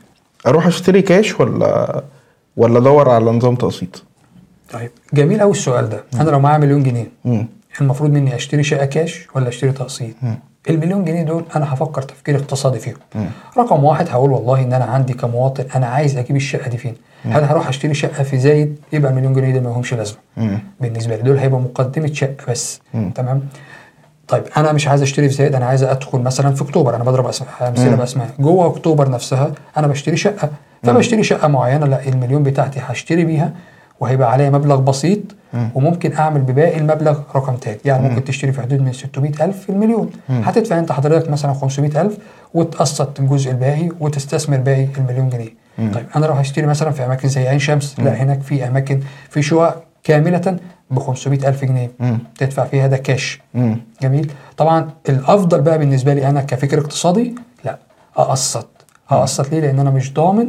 أروح 0.47 0.66
أشتري 0.66 1.03
كاش 1.03 1.40
ولا 1.40 2.03
ولا 2.57 2.79
أدور 2.79 3.11
على 3.11 3.25
نظام 3.25 3.57
تقسيط؟ 3.57 4.03
طيب 4.75 4.91
جميل 5.13 5.41
قوي 5.41 5.51
السؤال 5.51 5.89
ده. 5.89 6.05
أنا 6.21 6.31
لو 6.31 6.41
معايا 6.41 6.59
مليون 6.59 6.83
جنيه 6.83 7.07
مم. 7.25 7.47
المفروض 7.81 8.11
مني 8.11 8.35
أشتري 8.35 8.63
شقة 8.63 8.85
كاش 8.85 9.27
ولا 9.35 9.49
أشتري 9.49 9.73
تقسيط؟ 9.73 10.15
المليون 10.71 11.05
جنيه 11.05 11.23
دول 11.23 11.45
أنا 11.57 11.75
هفكر 11.75 12.03
تفكير 12.03 12.37
اقتصادي 12.37 12.79
فيهم. 12.79 12.97
رقم 13.59 13.85
واحد 13.85 14.09
هقول 14.09 14.31
والله 14.31 14.63
إن 14.63 14.73
أنا 14.73 14.85
عندي 14.85 15.13
كمواطن 15.13 15.65
أنا 15.75 15.87
عايز 15.87 16.17
أجيب 16.17 16.37
الشقة 16.37 16.69
دي 16.69 16.77
فين؟ 16.77 16.95
هل 17.25 17.45
هروح 17.45 17.69
أشتري 17.69 17.95
شقة 17.95 18.23
في 18.23 18.39
زايد؟ 18.39 18.77
يبقى 18.93 19.11
المليون 19.11 19.33
جنيه 19.33 19.53
ده 19.53 19.61
ما 19.61 19.69
لهمش 19.69 19.95
لازمة. 19.95 20.19
بالنسبة 20.81 21.17
لي 21.17 21.23
دول 21.23 21.39
هيبقى 21.39 21.61
مقدمة 21.61 22.13
شقة 22.13 22.35
بس. 22.51 22.81
مم. 22.95 23.11
تمام؟ 23.11 23.43
طيب 24.29 24.43
أنا 24.57 24.73
مش 24.73 24.89
عايز 24.89 25.03
أشتري 25.03 25.29
في 25.29 25.35
زايد 25.35 25.55
أنا 25.55 25.67
عايز 25.67 25.83
أدخل 25.83 26.19
مثلا 26.19 26.55
في 26.55 26.63
أكتوبر. 26.63 26.97
أنا 26.97 27.05
بضرب 27.05 27.27
أمثلة 27.27 27.97
بأسماء. 27.97 28.31
جوه 28.39 28.67
أكتوبر 28.67 29.11
نفسها 29.11 29.53
أنا 29.77 29.87
بشتري 29.87 30.17
شقة. 30.17 30.51
فبشتري 30.83 31.23
شقة 31.23 31.49
معينة 31.49 31.87
لا 31.87 32.09
المليون 32.09 32.43
بتاعتي 32.43 32.81
هشتري 32.83 33.25
بيها. 33.25 33.53
وهيبقى 34.00 34.33
عليها 34.33 34.50
مبلغ 34.50 34.80
بسيط 34.80 35.18
وممكن 35.74 36.12
أعمل 36.12 36.40
بباقي 36.40 36.78
المبلغ 36.78 37.18
رقم 37.37 37.57
تاني 37.57 37.78
يعني 37.85 38.09
ممكن 38.09 38.24
تشتري 38.24 38.52
في 38.52 38.62
حدود 38.62 38.80
من 38.80 38.92
600 38.92 39.33
ألف 39.44 39.61
في 39.62 39.70
المليون. 39.70 40.11
هتدفع 40.28 40.78
أنت 40.78 40.92
حضرتك 40.92 41.30
مثلا 41.30 41.52
500 41.52 42.00
ألف 42.00 42.18
وتقسط 42.54 43.20
الجزء 43.20 43.50
الباقي 43.50 43.88
وتستثمر 44.00 44.57
باقي 44.57 44.87
المليون 44.98 45.28
جنيه. 45.28 45.54
طيب 45.92 46.07
أنا 46.16 46.26
لو 46.26 46.33
هشتري 46.33 46.66
مثلا 46.66 46.90
في 46.90 47.04
أماكن 47.07 47.28
زي 47.28 47.48
عين 47.48 47.59
شمس. 47.59 48.00
لا 48.00 48.14
هناك 48.22 48.42
في 48.42 48.68
أماكن 48.68 49.00
في 49.30 49.42
شقق 49.42 49.83
كاملة 50.04 50.57
ب 50.90 50.98
500 50.98 51.48
ألف 51.48 51.64
جنيه. 51.64 51.90
تدفع 52.38 52.64
فيها 52.64 52.87
ده 52.87 52.96
كاش 52.96 53.40
مم. 53.54 53.76
جميل. 54.02 54.33
طبعا 54.57 54.90
الأفضل 55.09 55.61
بقى 55.61 55.78
بالنسبة 55.78 56.14
لي 56.14 56.28
أنا 56.28 56.40
كفكر 56.40 56.78
اقتصادي 56.78 57.35
لا 57.64 57.78
أقسط. 58.16 58.68
أقسط 59.11 59.50
ليه؟ 59.52 59.61
لأن 59.61 59.78
أنا 59.78 59.90
مش 59.90 60.12
ضامن 60.14 60.46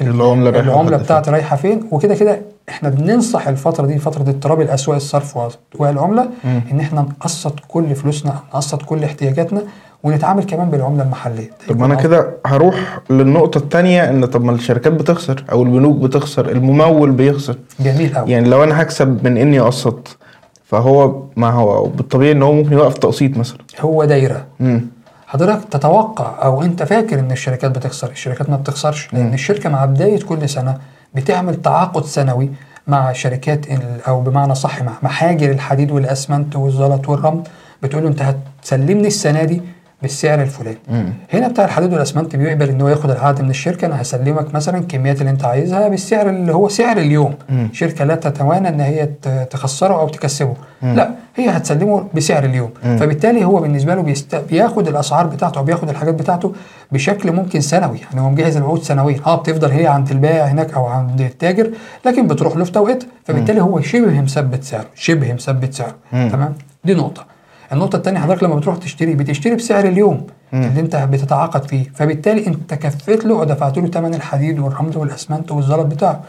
العملة 0.00 0.90
لحد 0.96 1.02
بتاعتي 1.02 1.30
رايحة 1.30 1.56
فين. 1.56 1.88
وكده 1.90 2.14
كده 2.14 2.40
إحنا 2.68 2.88
بننصح 2.88 3.48
الفترة 3.48 3.86
دي 3.86 3.98
فترة 3.98 4.22
اضطراب 4.22 4.60
الأسواق 4.60 4.96
الصرف 4.96 5.38
والعملة 5.74 6.28
إن 6.44 6.80
إحنا 6.80 7.00
نقسط 7.00 7.60
كل 7.68 7.94
فلوسنا 7.94 8.40
نقسط 8.54 8.82
كل 8.82 9.04
احتياجاتنا 9.04 9.62
ونتعامل 10.02 10.44
كمان 10.44 10.70
بالعملة 10.70 11.02
المحلية. 11.02 11.50
طب 11.68 11.80
ما 11.80 11.86
أنا 11.86 11.94
كده 11.94 12.30
هروح 12.46 12.98
للنقطة 13.10 13.58
التانية 13.58 14.10
إن 14.10 14.24
طب 14.24 14.44
ما 14.44 14.52
الشركات 14.52 14.92
بتخسر 14.92 15.44
أو 15.52 15.62
البنوك 15.62 15.96
بتخسر 15.96 16.50
الممول 16.50 17.10
بيخسر. 17.10 17.56
جميل 17.80 18.14
قوي 18.14 18.30
يعني 18.30 18.48
لو 18.48 18.64
أنا 18.64 18.82
هكسب 18.82 19.24
من 19.24 19.36
إني 19.38 19.60
أقسط 19.60 20.16
فهو 20.64 21.22
ما 21.36 21.50
هو 21.50 21.84
بالطبيعي 21.84 22.32
إن 22.32 22.42
هو 22.42 22.52
ممكن 22.52 22.72
يوقف 22.72 22.98
تقسيط 22.98 23.36
مثلا. 23.36 23.58
هو 23.80 24.04
دايرة. 24.04 24.44
مم. 24.60 24.86
حضرتك 25.26 25.64
تتوقع 25.70 26.44
أو 26.44 26.62
أنت 26.62 26.82
فاكر 26.82 27.18
إن 27.18 27.32
الشركات 27.32 27.70
بتخسر 27.70 28.10
الشركات 28.10 28.50
ما 28.50 28.56
بتخسرش؟ 28.56 29.08
لأن 29.12 29.34
الشركة 29.34 29.68
مع 29.70 29.84
بدايه 29.84 30.20
كل 30.20 30.48
سنة 30.48 30.78
بتعمل 31.14 31.62
تعاقد 31.62 32.04
سنوي 32.04 32.50
مع 32.86 33.12
شركات 33.12 33.66
أو 34.08 34.20
بمعنى 34.20 34.54
صح 34.54 34.82
مع 34.82 34.92
محاجر 35.02 35.50
الحديد 35.50 35.90
والأسمنت 35.90 36.56
والزلط 36.56 37.08
والرمل. 37.08 37.42
بتقول 37.82 38.02
له 38.02 38.08
أنت 38.08 38.22
هتسلمني 38.22 39.06
السنة 39.06 39.44
دي 39.44 39.62
بالسعر 40.02 40.42
الفلاني. 40.42 40.78
هنا 41.32 41.48
بتاع 41.48 41.64
الحديد 41.64 41.92
والأسمنت 41.92 42.36
بيقبل 42.36 42.68
إن 42.68 42.80
هو 42.80 42.88
ياخد 42.88 43.10
العقد 43.10 43.42
من 43.42 43.50
الشركة. 43.50 43.86
أنا 43.86 44.02
هسلمك 44.02 44.54
مثلا 44.54 44.78
الكميات 44.78 45.20
اللي 45.20 45.30
أنت 45.30 45.44
عايزها 45.44 45.88
بالسعر 45.88 46.28
اللي 46.28 46.54
هو 46.54 46.68
سعر 46.68 46.96
اليوم. 46.96 47.34
شركة 47.72 48.04
لا 48.04 48.14
تتوانى 48.14 48.68
إن 48.68 48.80
هي 48.80 49.06
تخسره 49.50 50.00
أو 50.00 50.08
تكسبه. 50.08 50.54
لا 50.82 51.10
هي 51.36 51.48
هتسلمه 51.48 52.06
بسعر 52.14 52.44
اليوم. 52.44 52.70
فبالتالي 52.82 53.44
هو 53.44 53.60
بالنسبة 53.60 53.94
له 53.94 54.02
بيست... 54.02 54.34
بياخد 54.34 54.88
الأسعار 54.88 55.26
بتاعته 55.26 55.58
أو 55.58 55.64
بياخد 55.64 55.88
الحاجات 55.88 56.14
بتاعته 56.14 56.52
بشكل 56.92 57.32
ممكن 57.32 57.60
سنوي. 57.60 57.98
يعني 57.98 58.20
هو 58.20 58.30
مجهز 58.30 58.56
العقود 58.56 58.82
سنويا. 58.82 59.20
آه 59.26 59.36
بتفضل 59.36 59.70
هي 59.70 59.86
عند 59.86 60.10
البائع 60.10 60.44
هناك 60.44 60.74
أو 60.74 60.86
عند 60.86 61.20
التاجر 61.20 61.70
لكن 62.06 62.26
بتروح 62.26 62.56
له 62.56 62.64
في 62.64 62.72
توقيتها 62.72 63.08
فبالتالي 63.24 63.60
هو 63.60 63.80
شبه 63.80 64.20
مثبت 64.20 64.64
سعره 64.64 64.86
شبه 64.94 65.32
مثبت 65.32 65.74
سعره. 65.74 65.94
تمام؟ 66.12 66.54
دي 66.84 66.94
نقطة. 66.94 67.35
النقطة 67.72 67.96
التانية 67.96 68.20
حضرتك 68.20 68.42
لما 68.42 68.54
بتروح 68.54 68.76
تشتري 68.76 69.14
بتشتري 69.14 69.54
بسعر 69.54 69.84
اليوم 69.84 70.26
اللي 70.52 70.80
انت 70.80 70.96
بتتعاقد 70.96 71.68
فيه. 71.68 71.84
فبالتالي 71.94 72.46
انت 72.46 72.74
كفيت 72.74 73.24
له 73.24 73.34
ودفعت 73.34 73.78
له 73.78 73.86
ثمن 73.86 74.14
الحديد 74.14 74.58
والرمل 74.58 74.96
والأسمنت 74.98 75.52
والزلط 75.52 75.86
بتاعه. 75.86 76.20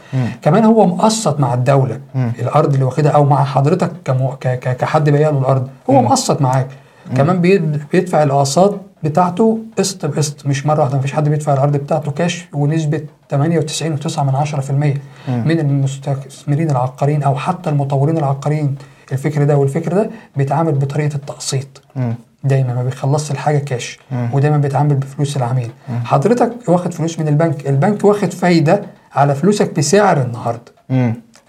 كمان 0.42 0.64
هو 0.64 0.86
مقسط 0.86 1.40
مع 1.40 1.54
الدولة. 1.54 2.00
الأرض 2.14 2.72
اللي 2.72 2.84
واخدها 2.84 3.10
أو 3.12 3.24
مع 3.24 3.44
حضرتك 3.44 3.90
كمو... 4.04 4.30
ك... 4.30 4.48
ك... 4.48 4.76
كحد 4.76 5.10
بايع 5.10 5.30
له 5.30 5.38
الأرض. 5.38 5.68
هو 5.90 6.02
مقسط 6.02 6.42
معاك. 6.42 6.68
كمان 7.16 7.40
بي... 7.40 7.58
بيدفع 7.92 8.22
الأقساط 8.22 8.74
بتاعته 9.02 9.58
قسط 9.78 10.06
بقسط. 10.06 10.46
مش 10.46 10.66
مرة 10.66 10.80
واحدة 10.80 10.98
مفيش 10.98 11.12
حد 11.12 11.28
بيدفع 11.28 11.52
الأرض 11.52 11.76
بتاعته 11.76 12.10
كاش 12.10 12.48
ونسبة 12.52 13.02
98.9 13.34 13.38
من 14.18 14.32
10% 14.34 14.70
من 15.28 15.60
المستثمرين 15.60 16.70
العقاريين 16.70 17.22
أو 17.22 17.34
حتى 17.36 17.70
المطورين 17.70 18.18
العقاريين. 18.18 18.76
الفكر 19.12 19.44
ده 19.44 19.56
والفكر 19.56 19.92
ده 19.92 20.10
بيتعامل 20.36 20.72
بطريقة 20.72 21.14
التقسيط. 21.14 21.82
دايما 22.44 22.74
ما 22.74 22.82
بيخلصش 22.82 23.30
الحاجة 23.30 23.58
كاش 23.58 23.98
ودايما 24.32 24.56
بيتعامل 24.56 24.94
بفلوس 24.94 25.36
العميل. 25.36 25.70
حضرتك 26.04 26.52
واخد 26.68 26.94
فلوس 26.94 27.18
من 27.18 27.28
البنك. 27.28 27.68
البنك 27.68 28.04
واخد 28.04 28.32
فايدة 28.32 28.82
على 29.12 29.34
فلوسك 29.34 29.76
بسعر 29.78 30.22
النهارده. 30.22 30.72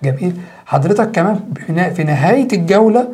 جميل. 0.03 0.37
حضرتك 0.65 1.11
كمان 1.11 1.39
في 1.95 2.03
نهاية 2.03 2.47
الجولة 2.53 3.07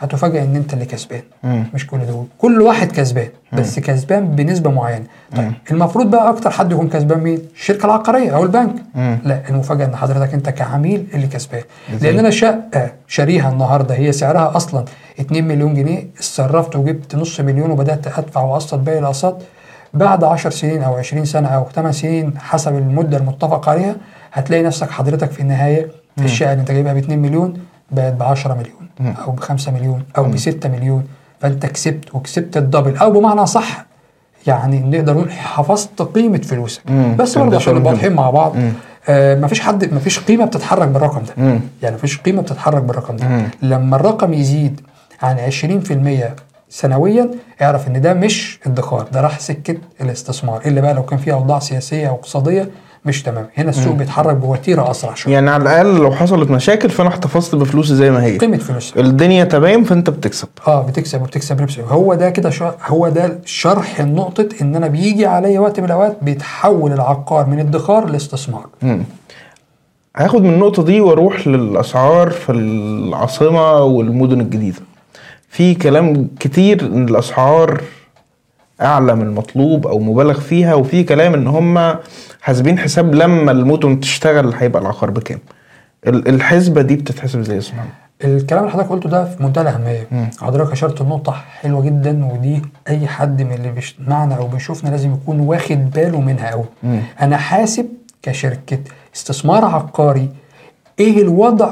هتفاجئ 0.00 0.42
إن 0.42 0.56
أنت 0.56 0.74
اللي 0.74 0.84
كسبان. 0.84 1.22
مم. 1.42 1.64
مش 1.74 1.86
كل 1.86 2.06
دول 2.06 2.26
كل 2.38 2.62
واحد 2.62 2.92
كسبان 2.92 3.28
بس 3.52 3.78
كسبان 3.78 4.36
بنسبة 4.36 4.70
معينة. 4.70 5.04
طيب 5.36 5.52
المفروض 5.70 6.10
بقى 6.10 6.30
أكتر 6.30 6.50
حد 6.50 6.72
يكون 6.72 6.88
كسبان 6.88 7.18
مين؟ 7.18 7.38
الشركة 7.54 7.86
العقارية 7.86 8.34
أو 8.36 8.42
البنك. 8.44 8.74
مم. 8.94 9.18
لا 9.24 9.40
المفاجأة 9.50 9.86
إن 9.86 9.96
حضرتك 9.96 10.34
أنت 10.34 10.48
كعميل 10.48 11.06
اللي 11.14 11.26
كسبان. 11.26 11.62
لأن 12.00 12.18
أنا 12.18 12.30
شقه 12.30 12.92
شاريها 13.06 13.50
النهارده. 13.52 13.94
هي 13.94 14.12
سعرها 14.12 14.56
أصلا 14.56 14.84
2 15.20 15.48
مليون 15.48 15.74
جنيه. 15.74 16.06
اتصرفت 16.16 16.76
وجبت 16.76 17.16
نص 17.16 17.40
مليون 17.40 17.70
وبدأت 17.70 18.18
أدفع 18.18 18.42
وأقسط 18.42 18.78
باقي 18.78 18.98
الأقساط. 18.98 19.42
بعد 19.94 20.24
10 20.24 20.50
سنين 20.50 20.82
أو 20.82 20.94
20 20.96 21.24
سنة 21.24 21.48
أو 21.48 21.66
8 21.74 21.92
سنين 21.92 22.38
حسب 22.38 22.74
المدة 22.76 23.16
المتفق 23.16 23.68
عليها 23.68 23.96
هتلاقي 24.32 24.62
نفسك 24.62 24.90
حضرتك 24.90 25.30
في 25.30 25.40
النهاية 25.40 25.88
الشقة 26.18 26.52
اللي 26.52 26.60
أنت 26.60 26.70
جايبها 26.70 26.92
ب 26.92 26.96
2 26.96 27.18
مليون. 27.18 27.54
بقت 27.92 28.12
ب 28.12 28.22
10 28.22 28.54
مليون 28.54 29.14
أو 29.26 29.32
ب 29.32 29.40
5 29.40 29.72
مليون 29.72 30.02
أو 30.18 30.24
ب 30.24 30.36
6 30.36 30.68
مليون. 30.68 31.04
فأنت 31.40 31.66
كسبت 31.66 32.14
وكسبت 32.14 32.56
الدبل. 32.56 32.96
أو 32.96 33.10
بمعنى 33.10 33.46
صح 33.46 33.86
يعني 34.46 34.80
نقدر 34.80 35.14
نقول 35.14 35.32
حفظت 35.32 36.02
قيمة 36.02 36.38
فلوسك. 36.38 36.82
مم. 36.90 37.16
بس 37.16 37.38
برضه 37.38 37.56
عشان 37.56 37.74
نبقى. 37.74 37.92
واضحين 37.92 38.12
مع 38.12 38.30
بعض 38.30 38.56
آه 39.08 39.34
مفيش 39.34 39.60
حد 39.60 39.94
مفيش 39.94 40.18
قيمة 40.20 40.44
بتتحرك 40.44 40.88
بالرقم 40.88 41.22
ده. 41.22 41.32
مم. 41.36 41.60
يعني 41.82 41.94
مفيش 41.96 42.18
قيمة 42.20 42.42
بتتحرك 42.42 42.82
بالرقم 42.82 43.16
ده. 43.16 43.28
مم. 43.28 43.48
لما 43.62 43.96
الرقم 43.96 44.32
يزيد 44.34 44.80
عن 45.22 45.38
20% 45.38 46.34
سنويا 46.68 47.30
اعرف 47.62 47.88
إن 47.88 48.00
ده 48.00 48.14
مش 48.14 48.60
ادخار 48.66 49.08
ده 49.12 49.20
راح 49.20 49.40
سكة 49.40 49.76
الاستثمار. 50.00 50.62
إلا 50.66 50.80
بقى 50.80 50.94
لو 50.94 51.02
كان 51.02 51.18
في 51.18 51.32
أوضاع 51.32 51.58
سياسية 51.58 52.08
أو 52.08 52.14
اقتصادية 52.14 52.70
مش 53.04 53.22
تمام. 53.22 53.46
هنا 53.56 53.70
السوق 53.70 53.94
بيتحرك 53.94 54.36
بوتيرة 54.36 54.90
أسرع 54.90 55.14
شوية. 55.14 55.34
يعني 55.34 55.50
على 55.50 55.62
الأقل 55.62 55.96
لو 55.96 56.12
حصلت 56.12 56.50
مشاكل 56.50 56.90
فأنا 56.90 57.08
احتفظت 57.08 57.54
بفلوسي 57.54 57.94
زي 57.94 58.10
ما 58.10 58.24
هي. 58.24 58.38
قيمة 58.38 58.56
فلوسك 58.56 58.98
الدنيا 58.98 59.44
تمام 59.44 59.84
فأنت 59.84 60.10
بتكسب. 60.10 60.48
آه 60.66 60.82
بتكسب 60.86 61.22
وبتكسب 61.22 61.62
نفسك 61.62 61.80
هو 61.88 62.14
ده 62.14 62.30
كده. 62.30 62.52
هو 62.86 63.08
ده 63.08 63.38
شرح 63.44 64.00
النقطة 64.00 64.48
إن 64.62 64.76
أنا 64.76 64.86
بيجي 64.86 65.26
عليا 65.26 65.60
وقت 65.60 65.80
من 65.80 65.86
الأوقات 65.86 66.16
بيتحول 66.22 66.92
العقار 66.92 67.46
من 67.46 67.58
ادخار 67.58 68.06
لاستثمار. 68.06 68.66
مم. 68.82 69.02
هاخد 70.16 70.42
من 70.42 70.50
النقطة 70.54 70.82
دي 70.84 71.00
وأروح 71.00 71.48
للأسعار 71.48 72.30
في 72.30 72.52
العاصمة 72.52 73.72
والمدن 73.82 74.40
الجديدة. 74.40 74.80
في 75.48 75.74
كلام 75.74 76.28
كتير 76.40 76.80
إن 76.80 77.08
الأسعار 77.08 77.80
أعلى 78.82 79.14
من 79.14 79.22
المطلوب 79.22 79.86
أو 79.86 79.98
مبالغ 79.98 80.40
فيها 80.40 80.74
وفي 80.74 81.02
كلام 81.04 81.34
إن 81.34 81.46
هم 81.46 81.94
حاسبين 82.40 82.78
حساب 82.78 83.14
لما 83.14 83.52
المدن 83.52 84.00
تشتغل 84.00 84.54
هيبقى 84.54 84.82
العقار 84.82 85.10
بكام 85.10 85.38
ال- 86.06 86.28
الحسبة 86.28 86.82
دي 86.82 86.96
بتتحسب 86.96 87.38
إزاي 87.38 87.56
يا؟ 87.56 87.62
الكلام 88.24 88.62
اللي 88.62 88.72
حضرتك 88.72 88.90
قلته 88.90 89.08
ده 89.10 89.24
في 89.24 89.42
منتهى 89.42 89.62
الأهمية 89.62 90.06
حضرتك 90.40 90.72
أشرت 90.72 91.00
النقطه 91.00 91.32
حلوة 91.32 91.82
جدا 91.82 92.24
ودي 92.32 92.62
أي 92.88 93.06
حد 93.06 93.42
من 93.42 93.52
اللي 93.52 93.70
بيسمعنا 93.72 94.34
أو 94.34 94.46
بيشوفنا 94.46 94.90
لازم 94.90 95.12
يكون 95.14 95.40
واخد 95.40 95.90
باله 95.90 96.20
منها 96.20 96.50
قوي. 96.50 96.64
أنا 97.22 97.36
حاسب 97.36 97.86
كشركة 98.22 98.78
استثمار 99.16 99.64
عقاري 99.64 100.28
إيه 101.00 101.22
الوضع 101.22 101.68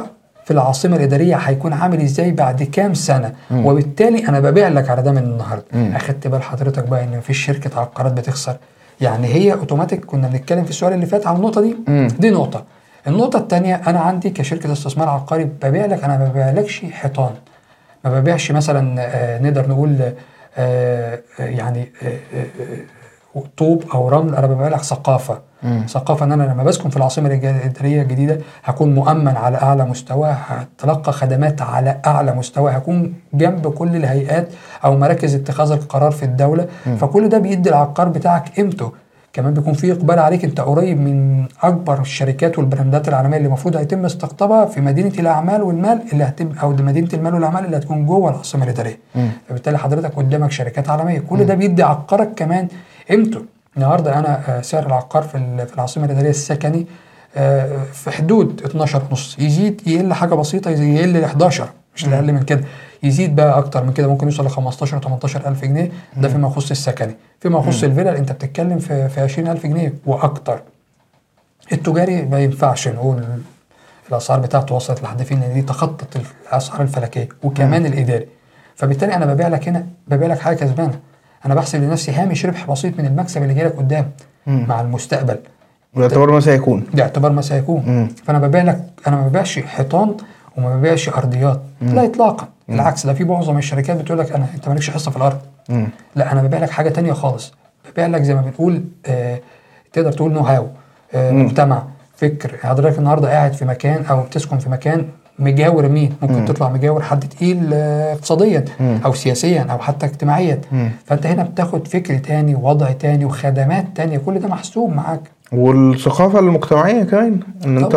في 0.49 0.55
العاصمة 0.55 0.97
الإدارية 0.97 1.37
هيكون 1.37 1.73
عامل 1.73 2.01
إزاي 2.01 2.31
بعد 2.31 2.63
كام 2.63 2.95
سنة؟ 2.95 3.33
وبالتالي 3.53 4.29
أنا 4.29 4.41
ببيع 4.41 4.69
لك 4.69 4.91
على 4.91 5.03
ده 5.03 5.13
من 5.13 5.19
النهارده. 5.19 5.65
أخدت 5.75 6.27
بال 6.27 6.43
حضرتك 6.43 6.89
بقى 6.89 7.05
إن 7.05 7.19
مفيش 7.19 7.47
شركة 7.47 7.81
عقارات 7.81 8.13
بتخسر. 8.13 8.57
يعني 9.01 9.27
هي 9.27 9.53
أوتوماتيك 9.53 10.05
كنا 10.05 10.29
بنتكلم 10.29 10.65
في 10.65 10.71
السؤال 10.71 10.93
اللي 10.93 11.07
فات 11.07 11.27
عن 11.27 11.37
النقطة 11.37 11.61
دي. 11.61 11.77
مم. 11.89 12.09
دي 12.19 12.31
نقطة. 12.31 12.65
النقطة 13.07 13.39
الثانية 13.39 13.75
أنا 13.87 14.01
عندي 14.01 14.31
كشركة 14.31 14.73
استثمار 14.73 15.09
عقاري 15.09 15.45
ببيع 15.45 15.87
لك 15.87 16.05
أنا 16.05 16.19
ما 16.19 16.29
ببيعلكش 16.29 16.83
حيطان. 16.93 17.31
ما 18.05 18.21
ببيعش 18.21 18.53
مثلا 18.53 18.95
آه، 18.99 19.39
نقدر 19.43 19.69
نقول 19.69 19.97
آه، 20.01 20.13
آه، 21.41 21.45
يعني 21.45 21.93
آه، 22.03 22.07
آه، 22.07 22.45
طوب 23.57 23.83
أو 23.95 24.09
رمل 24.09 24.35
أنا 24.35 24.47
ببيع 24.47 24.69
لك 24.69 24.83
ثقافة. 24.83 25.39
ثقافة 25.89 26.25
إن 26.25 26.33
أنا 26.33 26.43
لما 26.43 26.63
بسكن 26.63 26.91
في 26.91 26.97
العاصمة 26.97 27.27
الاداريه 27.29 28.03
الجديدة 28.03 28.39
هكون 28.65 28.95
مؤمن 28.95 29.37
على 29.37 29.57
أعلى 29.57 29.85
مستوى 29.85 30.37
هتلقى 30.47 31.13
خدمات 31.13 31.63
على 31.63 32.01
أعلى 32.07 32.35
مستوى 32.35 32.71
هكون 32.73 33.15
جنب 33.35 33.69
كل 33.69 33.97
الهيئات 33.97 34.49
أو 34.85 34.97
مراكز 34.97 35.35
اتخاذ 35.35 35.73
القرار 35.73 36.11
في 36.11 36.23
الدولة. 36.23 36.67
فكل 36.99 37.29
ده 37.29 37.39
بيدي 37.39 37.69
العقار 37.71 38.09
بتاعك 38.09 38.49
قيمته. 38.57 38.93
كمان 39.33 39.55
بيكون 39.55 39.73
في 39.75 39.93
إقبال 39.93 40.19
عليك 40.19 40.45
أنت 40.45 40.61
قريب 40.61 41.01
من 41.01 41.45
أكبر 41.63 42.01
الشركات 42.01 42.59
والبراندات 42.59 43.09
العالمية 43.09 43.37
اللي 43.37 43.47
المفروض 43.47 43.77
هيتم 43.77 44.05
استقطابها 44.05 44.65
في 44.67 44.81
مدينة 44.81 45.13
الأعمال 45.19 45.63
والمال 45.63 46.03
اللي 46.13 46.25
هتم 46.25 46.53
أو 46.63 46.71
مدينة 46.71 47.09
المال 47.15 47.35
والأعمال 47.35 47.65
اللي 47.65 47.77
هتكون 47.77 48.07
جوه 48.07 48.31
العاصمة 48.31 48.65
الإدارية. 48.65 48.99
فبالتالي 49.49 49.79
حضرتك 49.79 50.15
قدامك 50.17 50.51
شركات 50.51 50.91
عالمية. 50.91 51.19
كل 51.19 51.45
ده 51.45 51.55
بيدي 51.55 51.83
عقارك 51.83 52.31
كمان 52.37 52.69
قيمته. 53.11 53.45
النهارده 53.77 54.19
أنا 54.19 54.59
آه، 54.59 54.61
سعر 54.63 54.87
العقار 54.87 55.23
في 55.23 55.67
في 55.67 55.75
العاصمة 55.75 56.05
الإدارية 56.05 56.31
السكني 56.31 56.87
آه، 57.37 57.83
في 57.93 58.11
حدود 58.11 58.63
12 58.65 59.03
ونص. 59.11 59.37
يزيد 59.39 59.83
يقل 59.89 60.13
حاجة 60.13 60.35
بسيطة 60.35 60.71
يزيد- 60.71 60.97
يقل 60.97 61.09
ل 61.13 61.25
11 61.25 61.69
مش 61.97 62.05
أقل 62.05 62.33
من 62.33 62.43
كده. 62.43 62.65
يزيد 63.03 63.37
بقى 63.37 63.59
أكتر 63.59 63.85
من 63.85 63.93
كده 63.93 64.07
ممكن 64.09 64.27
يوصل 64.27 64.47
ل 64.47 64.51
15 64.51 64.99
18 64.99 65.49
ألف 65.49 65.63
جنيه. 65.65 65.91
ده 66.17 66.29
فيما 66.29 66.49
يخص 66.49 66.71
السكني. 66.71 67.17
فيما 67.41 67.59
يخص 67.59 67.83
الفيلا 67.85 68.19
أنت 68.19 68.33
بتتكلم 68.33 68.79
في 68.79 69.09
في 69.09 69.21
20 69.21 69.49
ألف 69.49 69.67
جنيه 69.67 69.95
وأكتر. 70.07 70.61
التجاري 71.73 72.23
ما 72.23 72.41
ينفعش 72.41 72.89
نقول 72.89 73.25
الأسعار 74.09 74.41
بتاعته 74.41 74.75
وصلت 74.75 75.03
لحد 75.03 75.23
فين 75.23 75.41
لأن 75.41 75.55
دي 75.55 75.63
تخطت 75.63 76.21
الأسعار 76.47 76.83
الفلكية 76.83 77.29
وكمان 77.43 77.87
الإداري. 77.87 78.27
فبالتالي 78.77 79.15
أنا 79.15 79.27
ببيع 79.35 79.49
لك 79.49 79.69
هنا 79.69 79.87
ببيع 80.09 80.29
لك 80.29 80.39
حاجة 80.39 80.57
كسبانة. 80.57 80.99
أنا 81.47 81.55
بحسب 81.55 81.83
لنفسي 81.83 82.13
هامش 82.13 82.47
ربح 82.47 82.71
بسيط 82.71 82.99
من 82.99 83.07
المكسب 83.07 83.43
اللي 83.43 83.55
جاي 83.55 83.65
لك 83.65 83.77
قدام 83.77 84.11
مع 84.47 84.81
المستقبل. 84.81 85.39
باعتبار 85.95 86.31
ما 86.31 86.41
سيكون. 86.41 86.85
باعتبار 86.95 87.33
ما 87.33 87.43
سيكون. 87.43 87.83
مم. 87.87 88.09
فأنا 88.25 88.39
ببيع 88.39 88.63
لك 88.63 88.85
أنا 89.07 89.17
ما 89.17 89.29
ببيعش 89.29 89.59
حيطان 89.59 90.15
وما 90.57 90.77
ببيعش 90.77 91.09
أرضيات. 91.09 91.61
لا 91.81 92.05
اطلاقا. 92.05 92.49
بالعكس 92.69 93.07
ده 93.07 93.15
في 93.15 93.25
معظم 93.25 93.59
الشركات 93.59 93.97
بتقول 93.97 94.19
لك 94.19 94.33
أنا 94.33 94.47
أنت 94.55 94.69
مالكش 94.69 94.91
حصة 94.91 95.11
في 95.11 95.17
الأرض. 95.17 95.39
مم. 95.69 95.89
لا 96.17 96.33
أنا 96.33 96.43
ببيع 96.43 96.59
لك 96.61 96.71
حاجة 96.71 96.89
تانية 96.89 97.13
خالص. 97.13 97.53
ببيع 97.93 98.07
لك 98.07 98.23
زي 98.23 98.35
ما 98.35 98.41
بنقول 98.41 98.85
آه 99.07 99.41
تقدر 99.93 100.13
تقول 100.13 100.33
نو 100.33 100.41
هاو 100.41 100.67
آه 101.15 101.33
مجتمع 101.33 101.83
فكر. 102.17 102.57
حضرتك 102.63 102.99
النهارده 102.99 103.29
قاعد 103.31 103.53
في 103.53 103.65
مكان 103.65 104.05
أو 104.07 104.23
بتسكن 104.23 104.59
في 104.59 104.71
مكان 104.71 105.09
مجاور 105.39 105.89
مين؟ 105.89 106.15
ممكن 106.23 106.45
تطلع 106.45 106.69
مجاور 106.69 107.03
حد 107.03 107.29
تقيل 107.29 107.71
آه 107.73 108.13
اقتصاديا 108.13 108.65
أو 108.81 109.13
سياسيا 109.13 109.63
أو 109.71 109.79
حتى 109.79 110.07
اجتماعيا. 110.07 110.61
فأنت 111.07 111.27
هنا 111.27 111.43
بتاخد 111.43 111.89
فكر 111.89 112.19
تاني 112.19 112.55
ووضع 112.55 112.93
تاني 112.93 113.25
وخدمات 113.25 113.87
تانية 113.95 114.19
كل 114.19 114.39
ده 114.39 114.49
محسوب 114.49 114.95
معاك. 114.95 115.21
والثقافة 115.53 116.39
المجتمعية 116.39 117.03
كمان 117.03 117.41
إن 117.65 117.79
أنت 117.79 117.95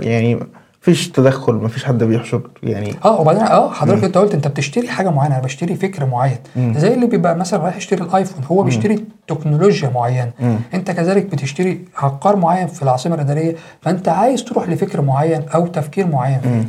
يعني 0.00 0.38
مفيش 0.82 1.08
تدخل 1.10 1.54
مفيش 1.54 1.84
حد 1.84 2.04
بيحشر 2.04 2.40
يعني. 2.62 2.94
آه 3.04 3.20
وبعدين 3.20 3.42
آه 3.42 3.70
حضرتك 3.72 4.04
أنت 4.04 4.18
قلت 4.18 4.34
أنت 4.34 4.48
بتشتري 4.48 4.88
حاجة 4.88 5.10
معينة 5.10 5.34
أنا 5.34 5.44
بشتري 5.44 5.74
فكر 5.74 6.06
معين. 6.06 6.36
زي 6.56 6.94
اللي 6.94 7.06
بيبقى 7.06 7.36
مثلا 7.36 7.62
رايح 7.62 7.76
يشتري 7.76 8.02
الآيفون 8.02 8.44
هو 8.44 8.62
بيشتري 8.62 9.04
تكنولوجيا 9.28 9.90
معينة. 9.94 10.30
أنت 10.74 10.90
كذلك 10.90 11.26
بتشتري 11.26 11.84
عقار 11.98 12.36
معين 12.36 12.66
في 12.66 12.82
العاصمة 12.82 13.14
الإدارية 13.14 13.54
فأنت 13.82 14.08
عايز 14.08 14.44
تروح 14.44 14.68
لفكر 14.68 15.00
معين 15.00 15.42
أو 15.54 15.66
تفكير 15.66 16.06
معين. 16.06 16.40
فيه 16.40 16.64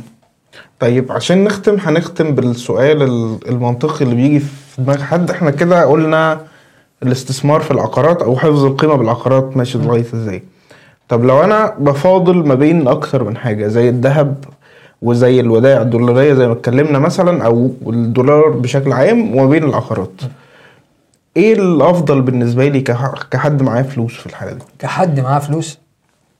طيب 0.80 1.12
عشان 1.12 1.44
نختم 1.44 1.76
هنختم 1.80 2.34
بالسؤال 2.34 3.02
ال- 3.02 3.48
المنطقي 3.48 4.04
اللي 4.04 4.14
بيجي 4.14 4.40
في 4.40 4.82
دماغ 4.82 5.02
حد. 5.02 5.30
إحنا 5.30 5.50
كده 5.50 5.84
قلنا 5.84 6.40
الاستثمار 7.02 7.60
في 7.60 7.70
العقارات 7.70 8.22
أو 8.22 8.36
حفظ 8.36 8.64
القيمة 8.64 8.94
بالعقارات 8.94 9.56
ماشي 9.56 9.78
لغاية 9.78 10.04
إزاي. 10.14 10.42
طب 11.08 11.24
لو 11.24 11.44
أنا 11.44 11.74
بفاضل 11.78 12.46
ما 12.46 12.54
بين 12.54 12.88
أكتر 12.88 13.24
من 13.24 13.36
حاجة 13.36 13.66
زي 13.66 13.88
الذهب 13.88 14.44
وزي 15.02 15.40
الودائع 15.40 15.82
الدولارية 15.82 16.34
زي 16.34 16.46
ما 16.46 16.52
اتكلمنا 16.52 16.98
مثلا 16.98 17.46
أو 17.46 17.70
الدولار 17.86 18.48
بشكل 18.48 18.92
عام 18.92 19.36
وما 19.36 19.46
بين 19.50 19.64
العقارات 19.64 20.12
إيه 21.36 21.52
الأفضل 21.54 22.22
بالنسبة 22.22 22.68
لي 22.68 22.80
كح- 22.80 23.22
كحد 23.30 23.62
معاه 23.62 23.82
فلوس 23.82 24.12
في 24.14 24.26
الحالة 24.26 24.52
دي؟ 24.52 24.62
كحد 24.78 25.20
معاه 25.20 25.38
فلوس 25.38 25.78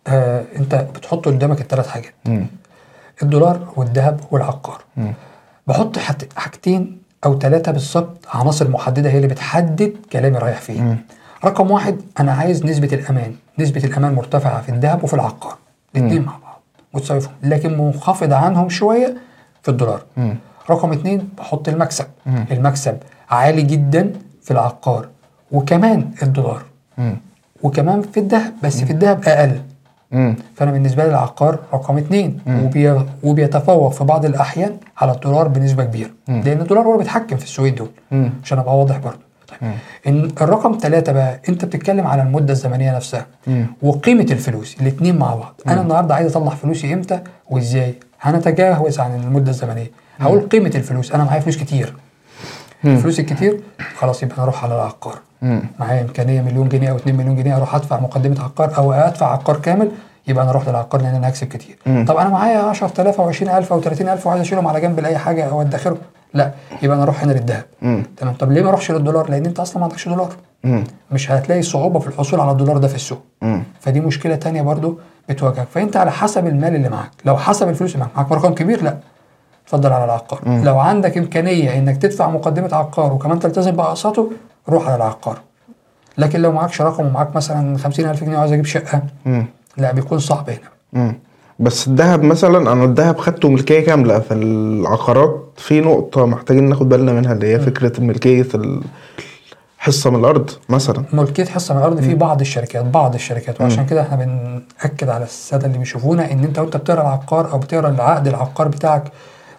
آه 0.07 0.45
أنت 0.57 0.87
بتحط 0.97 1.27
قدامك 1.29 1.61
الثلاث 1.61 1.89
حاجات. 1.89 2.15
الدولار 3.23 3.73
والذهب 3.77 4.21
والعقار. 4.31 4.81
مم. 4.97 5.13
بحط 5.67 5.99
حاجتين 6.37 6.99
أو 7.25 7.39
ثلاثة 7.39 7.73
بالظبط 7.73 8.27
عناصر 8.35 8.71
محددة 8.71 9.11
هي 9.11 9.17
اللي 9.17 9.29
بتحدد 9.29 9.97
كلامي 10.13 10.39
رايح 10.39 10.61
فين. 10.61 10.99
رقم 11.45 11.71
واحد 11.71 12.01
أنا 12.21 12.33
عايز 12.33 12.65
نسبة 12.65 12.89
الأمان. 12.93 13.35
نسبة 13.59 13.85
الأمان 13.85 14.15
مرتفعة 14.15 14.63
في 14.63 14.69
الذهب 14.69 15.05
وفي 15.05 15.15
العقار. 15.15 15.57
الاثنين 15.97 16.23
مع 16.23 16.33
بعض. 16.43 16.63
متساوي 16.95 17.21
فيهم 17.21 17.33
لكن 17.43 17.79
منخفضه 17.79 18.37
عنهم 18.37 18.69
شوية 18.69 19.17
في 19.63 19.71
الدولار. 19.71 20.03
مم. 20.17 20.37
رقم 20.71 20.93
اتنين 20.93 21.29
بحط 21.39 21.69
المكسب. 21.69 22.07
المكسب 22.27 22.99
عالي 23.31 23.63
جدا 23.63 24.13
في 24.43 24.51
العقار. 24.51 25.09
وكمان 25.53 26.11
الدولار. 26.23 26.63
مم. 26.99 27.17
وكمان 27.63 28.03
في 28.03 28.21
الذهب 28.21 28.53
بس 28.63 28.85
في 28.85 28.93
الذهب 28.93 29.25
أقل. 29.29 29.61
مم. 30.15 30.37
فأنا 30.55 30.71
بالنسبة 30.73 31.05
لي 31.05 31.11
العقار 31.11 31.59
رقم 31.73 31.99
اثنين 31.99 32.39
وبي... 32.49 33.01
وبيتفوق 33.23 33.93
في 33.93 34.05
بعض 34.05 34.25
الأحيان 34.25 34.77
على 34.99 35.13
الدولار 35.13 35.49
بنسبة 35.49 35.85
كبيرة 35.85 36.11
لأن 36.29 36.61
الدولار 36.61 36.85
هو 36.85 36.93
اللي 36.93 36.99
بيتحكم 37.05 37.37
في 37.37 37.45
السوق 37.45 37.69
دول 37.69 37.89
مم. 38.11 38.31
عشان 38.43 38.59
أبقى 38.59 38.79
واضح 38.79 38.99
برضه. 38.99 39.19
طيب 39.49 39.71
إن 40.07 40.31
الرقم 40.41 40.79
ثلاثة 40.81 41.13
بقى 41.13 41.41
أنت 41.49 41.65
بتتكلم 41.65 42.07
على 42.07 42.23
المدة 42.23 42.53
الزمنية 42.53 42.97
نفسها 42.97 43.27
مم. 43.47 43.67
وقيمة 43.83 44.27
الفلوس 44.31 44.77
الاثنين 44.81 45.19
مع 45.19 45.35
بعض. 45.35 45.61
أنا 45.69 45.81
النهارده 45.81 46.15
عايز 46.15 46.37
أطلع 46.37 46.51
فلوسي 46.55 46.95
إمتى 46.95 47.21
وإزاي؟ 47.51 47.95
هنتجاوز 48.21 49.01
عن 49.01 49.15
المدة 49.15 49.51
الزمنية. 49.51 49.91
هقول 50.21 50.41
قيمة 50.41 50.73
الفلوس 50.75 51.13
أنا 51.13 51.25
معايا 51.25 51.41
فلوس 51.41 51.57
كتير. 51.57 51.95
الفلوس 52.93 53.21
الكتير 53.21 53.61
خلاص 53.99 54.23
يبقى 54.23 54.43
أروح 54.43 54.65
على 54.65 54.75
العقار 54.75 55.19
مم. 55.43 55.63
معايا 55.79 56.03
إمكانية 56.03 56.41
مليون 56.43 56.69
جنيه 56.69 56.91
أو 56.91 56.97
2 56.97 57.17
مليون 57.17 57.37
جنيه 57.37 57.57
أروح 57.57 57.75
أدفع 57.75 58.01
مقدمة 58.01 58.43
عقار 58.45 58.77
أو 58.77 58.93
أدفع 58.93 59.33
عقار 59.33 59.57
كامل 59.57 59.91
يبقى 60.29 60.43
أنا 60.45 60.51
أروح 60.51 60.69
للعقار 60.69 61.03
لأن 61.03 61.15
أنا 61.15 61.29
هكسب 61.29 61.47
كتير. 61.47 61.79
طب 62.07 62.17
أنا 62.17 62.29
معايا 62.29 62.59
10000 62.59 63.21
أو 63.21 63.29
20000 63.29 63.73
أو 63.73 63.81
30000 63.81 64.27
وعايز 64.27 64.41
أشيلهم 64.41 64.67
على 64.69 64.81
جنب 64.81 65.01
لأي 65.01 65.19
حاجة 65.19 65.45
أو 65.45 65.61
أدخرهم. 65.63 65.99
لا 66.35 66.51
يبقى 66.83 66.97
أنا 66.97 67.03
أروح 67.05 67.23
هنا 67.23 67.33
للذهب. 67.33 67.65
تمام. 68.17 68.35
طب 68.35 68.53
ليه 68.53 68.63
ما 68.63 68.69
أروحش 68.69 68.91
للدولار؟ 68.91 69.31
لأن 69.31 69.47
أنت 69.47 69.61
أصلا 69.61 69.79
ما 69.79 69.85
عندكش 69.85 70.09
دولار. 70.09 70.33
مم. 70.65 70.85
مش 71.11 71.31
هتلاقي 71.31 71.63
صعوبة 71.63 71.99
في 71.99 72.07
الحصول 72.09 72.41
على 72.41 72.51
الدولار 72.51 72.79
ده 72.79 72.89
في 72.89 72.95
السوق. 72.95 73.23
مم. 73.43 73.63
فدي 73.81 74.01
مشكلة 74.01 74.35
تانية 74.35 74.63
برضو 74.63 74.99
بتواجهك. 75.29 75.67
فأنت 75.75 75.97
على 75.97 76.13
حسب 76.13 76.47
المال 76.47 76.75
اللي 76.75 76.89
معاك. 76.89 77.11
لو 77.25 77.37
حسب 77.37 77.69
الفلوس 77.69 77.95
اللي 77.95 78.05
معاك. 78.15 78.17
معاك 78.31 78.33
رقم 78.45 78.55
كبير؟ 78.55 78.83
لا. 78.83 78.97
اتفضل 79.65 79.93
على 79.93 80.05
العقار. 80.05 80.41
لو 80.65 80.79
عندك 80.79 81.19
إمكانية 81.19 81.79
إنك 81.79 81.97
تدفع 81.97 82.31
مقدمة 82.31 82.69
عقار 82.75 83.13
وكمان 83.13 83.39
تلتزم 83.39 83.71
بأقساطه 83.71 84.31
روح 84.69 84.87
على 84.87 84.97
العقار. 84.97 85.39
لكن 86.19 86.41
لو 86.43 86.53
معكش 86.53 86.83
رقم 86.83 87.07
ومعاك 87.07 87.37
مثلا 87.37 87.79
50000 87.79 88.25
جنيه 88.25 88.37
وعايز 88.37 88.53
أجيب 88.53 88.65
شقة 88.65 89.03
مم. 89.27 89.47
لا 89.77 89.93
بيكون 89.93 90.19
صعب 90.19 90.51
هنا. 90.51 90.59
مم. 90.93 91.19
بس 91.59 91.89
الذهب 91.89 92.23
مثلا 92.23 92.73
أنا 92.73 92.85
الذهب 92.85 93.19
خدته 93.19 93.49
ملكية 93.49 93.81
كاملة 93.87 94.19
في 94.19 94.35
العقارات 94.35 95.51
في 95.57 95.81
نقطة 95.81 96.27
محتاجين 96.27 96.69
ناخد 96.69 96.89
بالنا 96.89 97.13
منها 97.13 97.33
اللي 97.33 97.47
هي 97.55 97.61
فكرة 97.61 98.01
ملكية 98.01 98.47
ال- 98.55 98.83
حصة 99.79 100.11
من 100.11 100.21
الأرض 100.21 100.51
مثلا. 100.69 101.05
ملكية 101.13 101.45
حصة 101.45 101.75
من 101.75 101.81
الأرض 101.81 102.01
في 102.01 102.15
بعض 102.15 102.41
الشركات 102.41 102.85
بعض 102.85 103.15
الشركات. 103.15 103.61
وعشان 103.61 103.87
كده 103.87 104.03
إحنا 104.03 104.17
بنأكد 104.17 105.09
على 105.09 105.25
السادة 105.25 105.67
اللي 105.67 105.79
بيشوفونا 105.79 106.33
إن 106.33 106.45
أنت 106.45 106.59
وأنت 106.59 106.77
بتقرأ 106.77 107.03
العقار 107.03 107.53
أو 107.53 107.59
بتقرأ 107.59 107.89
العقد 107.89 108.27
العقار 108.29 108.69
بتاعك 108.69 109.05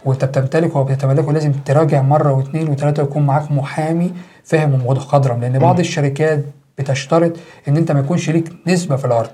وانت 0.06 0.26
بتمتلكه 0.26 0.80
وبتتملكه 0.80 1.32
لازم 1.34 1.52
تراجع 1.52 2.02
مرة 2.02 2.32
واثنين 2.34 2.70
وثلاثه 2.70 3.04
ويكون 3.04 3.26
معاك 3.26 3.52
محامي 3.52 4.12
فاهم 4.44 4.74
ومخضرم 4.86 5.42
لأن 5.42 5.60
بعض 5.60 5.80
الشركات 5.80 6.44
بتشترط 6.78 7.32
إن 7.68 7.78
أنت 7.78 7.92
ما 7.92 8.00
يكونش 8.00 8.30
ليك 8.30 8.50
نسبة 8.68 8.96
في 8.96 9.06
الأرض. 9.06 9.30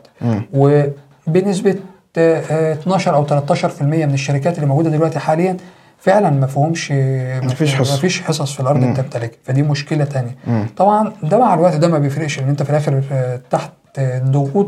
وبنسبة 1.28 1.76
آه، 2.18 2.42
آه، 2.52 2.74
12 2.74 3.14
أو 3.16 3.26
13% 3.26 4.06
من 4.06 4.14
الشركات 4.14 4.56
اللي 4.56 4.68
موجودة 4.68 4.90
دلوقتي 4.90 5.20
حاليا 5.20 5.58
فعلا 6.00 6.30
ما 6.30 6.48
فيهمش 6.48 6.92
مفيش 7.44 7.76
حصص. 7.76 7.98
مفيش 7.98 8.22
حصص 8.22 8.54
في 8.54 8.60
الأرض 8.60 8.84
انت 8.84 9.00
بتمتلكها. 9.00 9.38
فدي 9.44 9.62
مشكلة 9.64 10.04
تانية. 10.04 10.36
طبعا 10.78 11.14
ده 11.24 11.38
مع 11.38 11.54
الوقت 11.54 11.76
ده 11.76 11.88
ما 11.88 12.00
بيفرقش 12.00 12.40
لأن 12.40 12.50
أنت 12.50 12.64
في 12.64 12.70
الآخر 12.70 13.04
آه، 13.12 13.40
تحت 13.50 13.72
آه، 13.98 14.20
ضغوط 14.20 14.66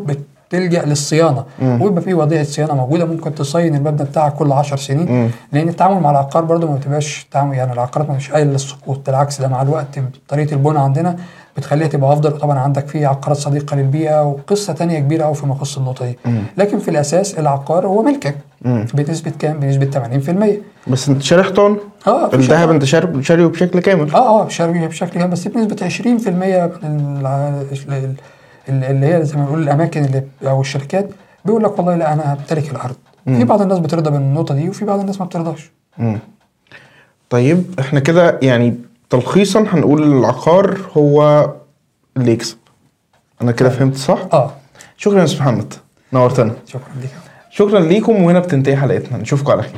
بتلجا 0.53 0.85
للصيانة. 0.85 1.43
ويبقى 1.61 2.01
في 2.01 2.13
وضعية 2.13 2.43
صيانة 2.43 2.75
موجودة 2.75 3.05
ممكن 3.05 3.35
تصين 3.35 3.75
المبنى 3.75 4.03
بتاعك 4.09 4.33
كل 4.33 4.51
10 4.51 4.77
سنين. 4.77 5.31
لأن 5.51 5.69
التعامل 5.69 5.99
مع 6.01 6.11
العقار 6.11 6.43
برضو 6.43 6.67
ما 6.67 6.75
بتبقاش 6.75 7.27
تعامل 7.31 7.55
يعني 7.57 7.73
العقارات 7.73 8.09
ما 8.09 8.15
مش 8.15 8.31
قايل 8.31 8.47
للسقوط. 8.47 9.05
بالعكس 9.05 9.41
ده 9.41 9.47
مع 9.47 9.61
الوقت 9.61 9.99
طريقة 10.27 10.53
البناء 10.53 10.83
عندنا 10.83 11.15
بتخليها 11.57 11.87
تبقى 11.87 12.13
أفضل. 12.13 12.31
طبعا 12.37 12.59
عندك 12.59 12.87
في 12.87 13.05
عقارات 13.05 13.37
صديقة 13.37 13.75
للبيئة 13.75 14.23
وقصة 14.23 14.73
تانية 14.73 14.99
كبيرة 14.99 15.23
قوي 15.25 15.35
فيما 15.35 15.55
يخص 15.55 15.77
النقطة 15.77 16.05
دي. 16.05 16.17
لكن 16.57 16.79
في 16.79 16.91
الأساس 16.91 17.39
العقار 17.39 17.87
هو 17.87 18.01
ملكك. 18.03 18.35
بنسبة 18.93 19.31
كام؟ 19.39 19.59
بنسبة 19.59 19.85
80% 20.87 20.89
بس 20.91 21.09
انت 21.09 21.21
شاري 21.21 21.43
حيطان 21.43 21.77
آه 22.07 22.33
الذهب 22.33 22.69
انت 22.69 22.85
شاري 22.85 23.23
شاريه 23.23 23.45
بشكل 23.45 23.79
كامل. 23.79 24.11
آه 24.15 24.41
آه 24.41 24.43
بشكل 24.45 24.87
بشكل 24.87 25.19
كامل. 25.19 25.31
بس 25.31 25.47
بنسبة 25.47 25.75
20% 25.89 26.27
من 26.87 28.15
اللي 28.69 29.05
هي 29.15 29.25
زي 29.25 29.37
ما 29.37 29.43
بنقول 29.45 29.63
الأماكن 29.63 30.05
اللي 30.05 30.23
أو 30.43 30.61
الشركات 30.61 31.09
بيقول 31.45 31.63
لك 31.63 31.77
والله 31.77 31.95
لا 31.95 32.13
أنا 32.13 32.33
همتلك 32.33 32.71
الأرض. 32.71 32.95
في 33.25 33.43
بعض 33.43 33.61
الناس 33.61 33.79
بترضى 33.79 34.09
بالنقطه 34.09 34.55
دي 34.55 34.69
وفي 34.69 34.85
بعض 34.85 34.99
الناس 34.99 35.19
ما 35.19 35.25
بترضاش. 35.25 35.71
مم. 35.97 36.19
طيب 37.29 37.63
إحنا 37.79 37.99
كده 37.99 38.39
يعني 38.41 38.75
تلخيصا 39.09 39.59
هنقول 39.69 40.03
العقار 40.03 40.77
هو 40.97 41.49
اللي 42.17 42.31
يكسب 42.31 42.57
أنا 43.41 43.51
كده 43.51 43.69
فهمت 43.69 43.95
صح؟ 43.97 44.19
آه. 44.33 44.51
شكرا 44.97 45.19
يا 45.19 45.23
أستاذ 45.23 45.39
محمد. 45.39 45.73
نورتنا. 46.13 46.53
شكرا 46.67 46.93
ليك. 47.01 47.09
شكرا 47.49 47.79
ليكم 47.79 48.23
وهنا 48.23 48.39
بتنتهي 48.39 48.75
حلقتنا. 48.77 49.17
نشوفكم 49.17 49.51
على 49.51 49.63
خير. 49.63 49.71